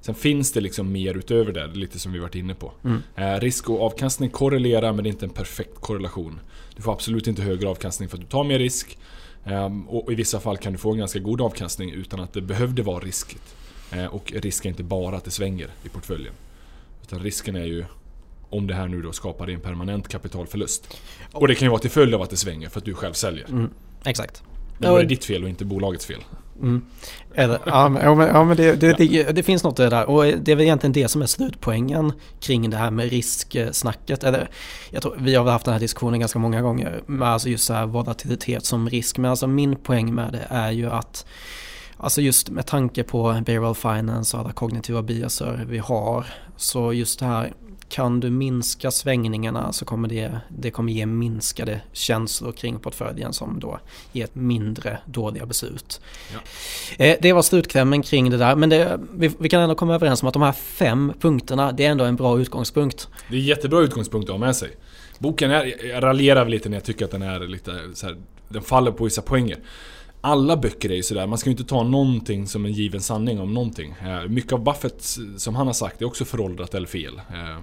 [0.00, 2.72] Sen finns det liksom mer utöver det, lite som vi varit inne på.
[2.84, 3.02] Mm.
[3.16, 6.40] Eh, risk och avkastning korrelerar men det är inte en perfekt korrelation.
[6.76, 8.98] Du får absolut inte högre avkastning för att du tar mer risk.
[9.46, 12.40] Ehm, och i vissa fall kan du få en ganska god avkastning utan att det
[12.40, 13.54] behövde vara riskigt.
[13.92, 16.34] Eh, och risk är inte bara att det svänger i portföljen.
[17.02, 17.84] Utan risken är ju
[18.50, 20.96] om det här nu då skapar en permanent kapitalförlust.
[21.32, 23.12] Och det kan ju vara till följd av att det svänger för att du själv
[23.12, 23.48] säljer.
[23.48, 23.70] Mm,
[24.04, 24.42] exakt.
[24.78, 26.20] Men då är det ditt fel och inte bolagets fel.
[26.62, 26.82] Mm.
[27.34, 30.10] Eller, ja, men, ja, men det, det, det, det, finns något i det där.
[30.10, 34.24] Och det är väl egentligen det som är slutpoängen kring det här med risksnacket.
[34.24, 34.50] Eller,
[34.90, 37.02] jag tror, vi har väl haft den här diskussionen ganska många gånger.
[37.06, 39.18] Med alltså just så här volatilitet som risk.
[39.18, 41.26] Men alltså min poäng med det är ju att
[41.98, 46.26] Alltså just med tanke på Behavioral Finance och alla kognitiva biaser vi har.
[46.56, 47.52] Så just det här
[47.88, 53.60] kan du minska svängningarna så kommer det, det kommer ge minskade känslor kring portföljen som
[53.60, 53.80] då
[54.12, 56.00] ger mindre dåliga beslut.
[56.32, 57.04] Ja.
[57.04, 60.22] Eh, det var slutklämmen kring det där men det, vi, vi, kan ändå komma överens
[60.22, 63.08] om att de här fem punkterna det är ändå en bra utgångspunkt.
[63.30, 64.70] Det är en jättebra utgångspunkt att ha med sig.
[65.18, 68.16] Boken är, jag raljerar lite när jag tycker att den är lite så här,
[68.48, 69.58] den faller på vissa poänger
[70.26, 73.40] alla böcker är ju sådär, man ska ju inte ta någonting som en given sanning
[73.40, 73.94] om någonting.
[74.04, 77.16] Eh, mycket av Buffett som han har sagt är också föråldrat eller fel.
[77.16, 77.62] Eh,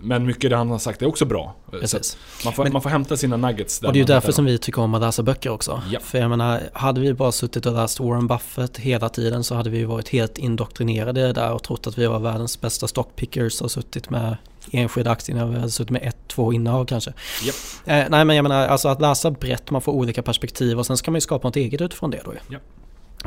[0.00, 1.54] men mycket av det han har sagt är också bra.
[1.70, 2.16] Precis.
[2.44, 4.44] Man får, Men, man får hämta sina nuggets där Och det är ju därför som
[4.44, 5.82] vi tycker om att läsa böcker också.
[5.92, 6.00] Ja.
[6.00, 9.70] För jag menar, hade vi bara suttit och läst Warren Buffett hela tiden så hade
[9.70, 14.10] vi varit helt indoktrinerade där och trott att vi var världens bästa stockpickers och suttit
[14.10, 14.36] med
[14.70, 17.12] enskilda aktier när vi hade suttit med ett, två innehav kanske.
[17.44, 17.54] Yep.
[17.84, 20.96] Eh, nej men jag menar, alltså att läsa brett, man får olika perspektiv och sen
[20.96, 22.54] ska man ju skapa något eget utifrån det då ju.
[22.54, 22.62] Yep.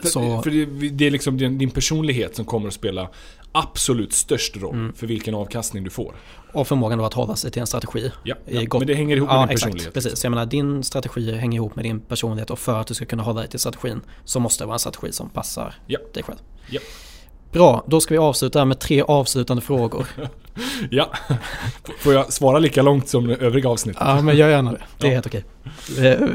[0.04, 0.42] Så...
[0.42, 3.10] För det, det, är liksom din, din, personlighet som kommer att spela
[3.52, 4.94] absolut störst roll mm.
[4.94, 6.16] för vilken avkastning du får.
[6.54, 8.12] Och förmågan då att hålla sig till en strategi.
[8.24, 8.62] Ja, ja.
[8.72, 9.94] men det hänger ihop med ja, din exakt, personlighet.
[9.94, 13.06] Precis, jag menar din strategi hänger ihop med din personlighet och för att du ska
[13.06, 16.00] kunna hålla dig till strategin så måste det vara en strategi som passar ja.
[16.14, 16.38] dig själv.
[16.70, 16.80] Ja.
[17.52, 20.08] Bra, då ska vi avsluta med tre avslutande frågor.
[20.90, 21.12] ja,
[22.00, 23.98] får jag svara lika långt som övriga avsnitt?
[24.00, 24.82] Ja, men gör gärna det.
[24.98, 25.14] Det är ja.
[25.14, 25.44] helt okej.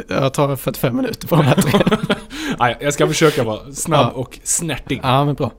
[0.09, 1.97] Jag tar 45 minuter på de här tre.
[2.59, 4.21] Nej, jag ska försöka vara snabb ja.
[4.21, 5.01] och snärtig.
[5.03, 5.53] Ja, men bra.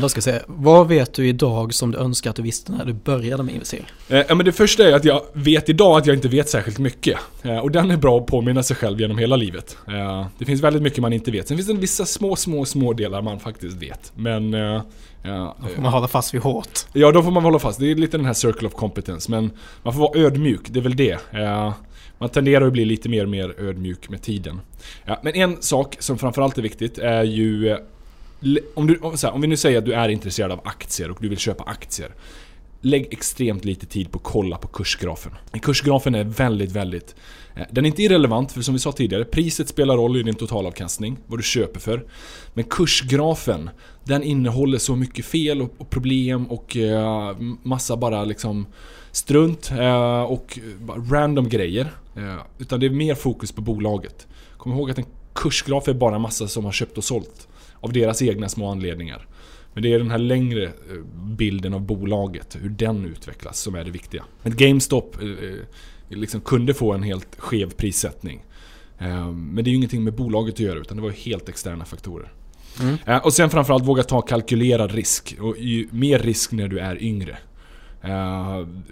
[0.00, 2.84] Då ska jag säga, vad vet du idag som du önskar att du visste när
[2.84, 3.86] du började med investering?
[4.08, 6.78] Eh, ja, men det första är att jag vet idag att jag inte vet särskilt
[6.78, 7.18] mycket.
[7.42, 9.76] Eh, och den är bra att påminna sig själv genom hela livet.
[9.88, 11.48] Eh, det finns väldigt mycket man inte vet.
[11.48, 14.12] Sen finns det vissa små, små, små delar man faktiskt vet.
[14.14, 14.54] Men...
[15.22, 16.78] Ja, då får man hålla fast vid hårt.
[16.92, 17.80] Ja, då får man hålla fast.
[17.80, 19.30] Det är lite den här circle of competence.
[19.30, 19.50] Men
[19.82, 21.18] man får vara ödmjuk, det är väl det.
[22.18, 24.60] Man tenderar att bli lite mer och mer ödmjuk med tiden.
[25.04, 27.76] Ja, men en sak som framförallt är viktigt är ju...
[28.74, 28.98] Om, du,
[29.32, 32.14] om vi nu säger att du är intresserad av aktier och du vill köpa aktier.
[32.80, 35.32] Lägg extremt lite tid på att kolla på kursgrafen.
[35.62, 37.14] Kursgrafen är väldigt, väldigt...
[37.58, 40.34] Eh, den är inte irrelevant, för som vi sa tidigare, priset spelar roll i din
[40.34, 42.04] totalavkastning, vad du köper för.
[42.54, 43.70] Men kursgrafen,
[44.04, 48.66] den innehåller så mycket fel och problem och eh, massa bara liksom
[49.12, 50.58] strunt eh, och
[51.10, 51.90] random grejer.
[52.58, 54.26] Utan det är mer fokus på bolaget.
[54.56, 55.04] Kom ihåg att en
[55.34, 57.48] kursgraf är bara massa som har köpt och sålt.
[57.80, 59.26] Av deras egna små anledningar.
[59.74, 60.72] Men det är den här längre
[61.14, 64.24] bilden av bolaget, hur den utvecklas, som är det viktiga.
[64.42, 65.16] Ett GameStop
[66.08, 68.44] liksom kunde få en helt skev prissättning.
[69.34, 72.32] Men det är ju ingenting med bolaget att göra, utan det var helt externa faktorer.
[72.80, 73.20] Mm.
[73.24, 75.36] Och sen framförallt våga ta kalkylerad risk.
[75.40, 75.56] Och
[75.90, 77.38] mer risk när du är yngre.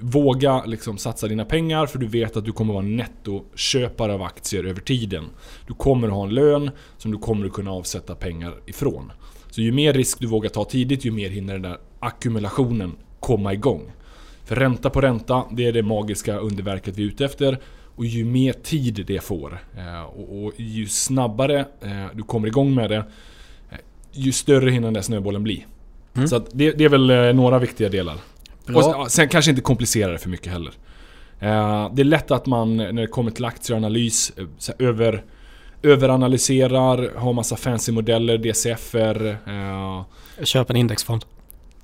[0.00, 4.64] våga liksom satsa dina pengar för du vet att du kommer vara nettoköpare av aktier
[4.64, 5.24] över tiden.
[5.66, 9.12] Du kommer ha en lön som du kommer kunna avsätta pengar ifrån.
[9.50, 13.52] Så ju mer risk du vågar ta tidigt, ju mer hinner den där ackumulationen komma
[13.52, 13.92] igång.
[14.46, 17.58] För ränta på ränta, det är det magiska underverket vi är ute efter.
[17.96, 22.90] Och ju mer tid det får eh, och, ju snabbare eh, du kommer igång med
[22.90, 23.78] det, eh,
[24.12, 25.66] ju större hinner den där snöbollen bli.
[26.14, 26.28] Mm.
[26.28, 28.16] Så det, det, är väl några viktiga delar.
[28.74, 30.72] Och sen kanske inte komplicera det för mycket heller.
[31.94, 34.32] Det är lätt att man när det kommer till aktieanalys
[34.78, 35.24] över
[35.82, 39.38] överanalyserar, har massa fancy modeller, DCFer.
[40.44, 41.24] Köp en indexfond.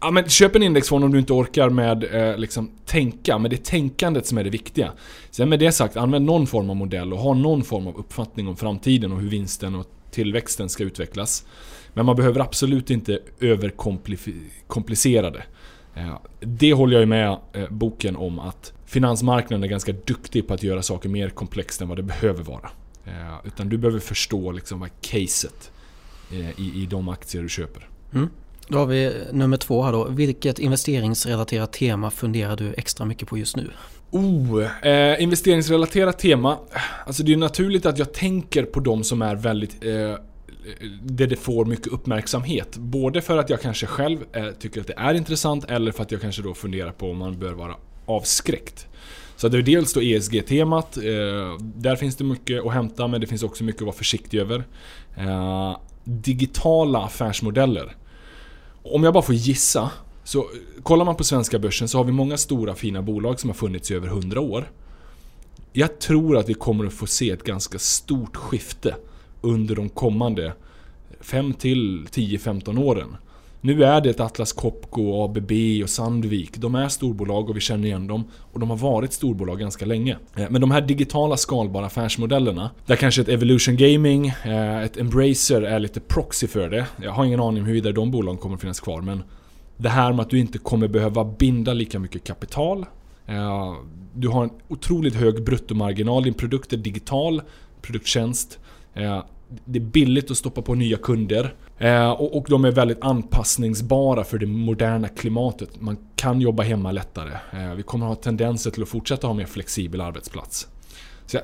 [0.03, 3.57] Ja men köp en indexfond om du inte orkar med eh, liksom tänka, men det
[3.57, 4.93] är tänkandet som är det viktiga.
[5.31, 8.49] Sen med det sagt, använd någon form av modell och ha någon form av uppfattning
[8.49, 11.47] om framtiden och hur vinsten och tillväxten ska utvecklas.
[11.95, 15.43] Men man behöver absolut inte överkomplicera det.
[15.95, 20.63] Eh, det håller jag med eh, boken om att finansmarknaden är ganska duktig på att
[20.63, 22.71] göra saker mer komplext än vad det behöver vara.
[23.05, 25.71] Eh, utan du behöver förstå liksom vad caset
[26.57, 27.89] i, i de aktier du köper.
[28.15, 28.29] Mm.
[28.73, 30.05] Då har vi nummer två här då.
[30.05, 33.71] Vilket investeringsrelaterat tema funderar du extra mycket på just nu?
[34.11, 36.59] Oh, eh, investeringsrelaterat tema.
[37.07, 40.15] Alltså det är naturligt att jag tänker på de som är väldigt eh,
[41.03, 42.77] där det får mycket uppmärksamhet.
[42.77, 46.13] Både för att jag kanske själv eh, tycker att det är intressant eller för att
[46.13, 47.75] jag kanske då funderar på om man bör vara
[48.07, 48.87] avskräckt.
[49.37, 50.97] Så det är dels då ESG-temat.
[50.97, 51.03] Eh,
[51.59, 54.65] där finns det mycket att hämta men det finns också mycket att vara försiktig över.
[55.17, 57.97] Eh, digitala affärsmodeller.
[58.83, 59.91] Om jag bara får gissa.
[60.25, 63.51] Så eh, kollar man på svenska börsen så har vi många stora fina bolag som
[63.51, 64.71] har funnits i över 100 år.
[65.73, 68.97] Jag tror att vi kommer att få se ett ganska stort skifte
[69.41, 70.53] under de kommande
[71.21, 73.17] 5 till 10-15 åren.
[73.65, 75.53] Nu är det ett Atlas Copco, ABB
[75.83, 76.57] och Sandvik.
[76.57, 78.25] De är storbolag och vi känner igen dem.
[78.53, 80.19] Och de har varit storbolag ganska länge.
[80.37, 85.63] Eh, men de här digitala skalbara affärsmodellerna, där kanske ett Evolution Gaming, eh, ett Embracer
[85.63, 86.87] är lite proxy för det.
[87.03, 89.23] Jag har ingen aning om huruvida de bolagen kommer finnas kvar men
[89.77, 92.87] det här med att du inte kommer behöva binda lika mycket kapital.
[93.27, 93.75] Eh,
[94.15, 97.43] du har en otroligt hög bruttomarginal, din produkt är digital,
[97.83, 98.59] produkttjänst.
[99.65, 101.55] Det är billigt att stoppa på nya kunder.
[101.79, 105.81] Eh, och, och, de är väldigt anpassningsbara för det moderna klimatet.
[105.81, 107.33] Man kan jobba hemma lättare.
[107.53, 110.69] Eh, vi kommer ha tendenser till att fortsätta ha mer flexibel arbetsplats.
[111.27, 111.43] Så jag,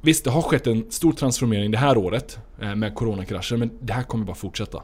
[0.00, 3.92] visst, det har skett en stor transformering det här året eh, med coronakrascher, men det
[3.92, 4.82] här kommer bara fortsätta.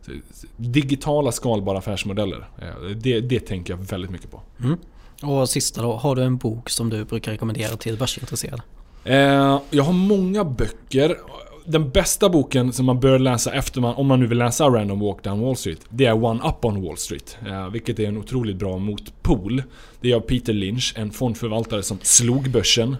[0.00, 0.12] Så,
[0.56, 4.40] digitala skalbara affärsmodeller, eh, det, det tänker jag väldigt mycket på.
[4.60, 4.78] Mm.
[5.22, 8.62] Och sista då, har du en bok som du brukar rekommendera till börsintresserade?
[9.04, 11.18] Eh, jag har många böcker
[11.68, 15.00] den bästa boken som man bör läsa efter man, om man nu vill läsa Random
[15.00, 17.38] Walk Down Wall Street, det är One Up on Wall Street.
[17.46, 19.62] Eh, vilket är en otroligt bra motpol.
[20.00, 22.96] Det är av Peter Lynch, en fondförvaltare som slog börsen.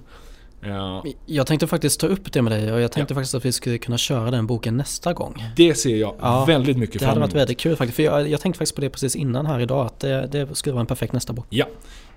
[0.63, 3.15] Eh, jag tänkte faktiskt ta upp det med dig och jag tänkte ja.
[3.15, 5.45] faktiskt att vi skulle kunna köra den boken nästa gång.
[5.57, 7.15] Det ser jag ja, väldigt mycket fram emot.
[7.15, 7.97] Det hade varit väldigt kul faktiskt.
[7.97, 10.73] För jag, jag tänkte faktiskt på det precis innan här idag att det, det skulle
[10.73, 11.47] vara en perfekt nästa bok.
[11.49, 11.67] Ja,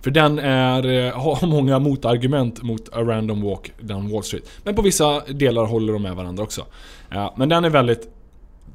[0.01, 4.49] för den är, eh, har många motargument mot A Random Walk Down Wall Street.
[4.63, 6.65] Men på vissa delar håller de med varandra också.
[7.09, 8.07] Ja, men den är väldigt...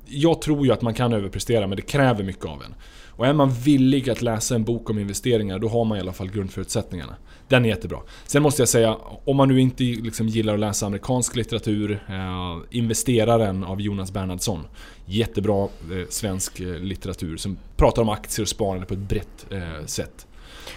[0.06, 2.74] Jag tror ju att man kan överprestera men det kräver mycket av en.
[3.16, 6.12] Och är man villig att läsa en bok om investeringar, då har man i alla
[6.12, 7.16] fall grundförutsättningarna.
[7.48, 7.98] Den är jättebra.
[8.26, 12.78] Sen måste jag säga, om man nu inte liksom gillar att läsa amerikansk litteratur, eh,
[12.78, 14.66] Investeraren av Jonas Bernhardsson.
[15.06, 19.86] Jättebra eh, svensk eh, litteratur som pratar om aktier och sparande på ett brett eh,
[19.86, 20.26] sätt.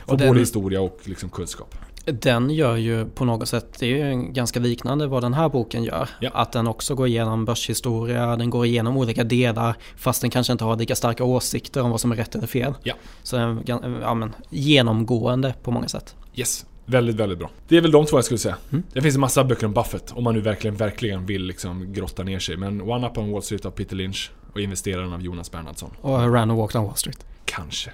[0.06, 1.76] Den, både historia och liksom kunskap.
[2.12, 5.84] Den gör ju på något sätt, det är ju ganska liknande vad den här boken
[5.84, 6.10] gör.
[6.20, 6.30] Ja.
[6.34, 10.64] Att den också går igenom börshistoria, den går igenom olika delar fast den kanske inte
[10.64, 12.74] har lika starka åsikter om vad som är rätt eller fel.
[12.84, 12.94] Ja.
[13.24, 13.64] Så den
[14.02, 16.16] ja, men, genomgående på många sätt.
[16.36, 16.66] Yes.
[16.86, 17.50] Väldigt, väldigt bra.
[17.68, 18.58] Det är väl de två jag skulle säga.
[18.72, 18.84] Mm.
[18.94, 22.24] Det finns en massa böcker om Buffett om man nu verkligen, verkligen vill liksom grotta
[22.24, 22.58] ner sig.
[22.58, 25.92] Men One Up on Wall Street av Peter Lynch och Investeraren av Jonas Bernhardsson.
[26.02, 27.26] Och and Walk down Wall Street.
[27.46, 27.92] Kanske.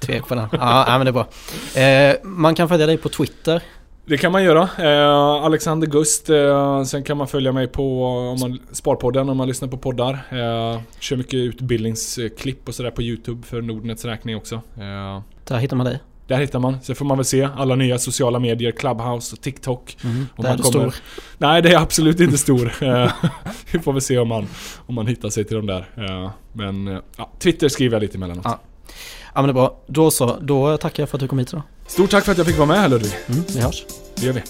[0.00, 0.48] Tvek på den.
[0.52, 1.26] Ja, men det är bra.
[1.82, 3.62] Eh, man kan följa dig på Twitter.
[4.06, 4.68] Det kan man göra.
[4.78, 6.30] Eh, Alexander Gust.
[6.30, 10.12] Eh, sen kan man följa mig på om man, Sparpodden om man lyssnar på poddar.
[10.12, 14.54] Eh, kör mycket utbildningsklipp och sådär på YouTube för Nordnets räkning också.
[14.54, 16.00] Eh, Där hittar man dig.
[16.26, 16.80] Där hittar man.
[16.82, 19.96] Sen får man väl se alla nya sociala medier, Clubhouse och TikTok.
[20.04, 20.90] Mm, där man är du kommer...
[20.90, 21.02] stor.
[21.38, 22.72] Nej, det är absolut inte stor.
[22.82, 23.12] Eh,
[23.72, 24.46] vi får väl se om man,
[24.86, 25.88] om man hittar sig till de där.
[25.96, 28.44] Eh, men ja, Twitter skriver jag lite emellanåt.
[28.44, 28.60] Ja.
[29.34, 29.76] Ja men det är bra.
[29.86, 30.36] Då så.
[30.40, 31.62] Då tackar jag för att du kom hit idag.
[31.86, 33.12] Stort tack för att jag fick vara med här Ludvig.
[33.26, 33.84] Mm, vi hörs.
[34.14, 34.42] Det gör vi.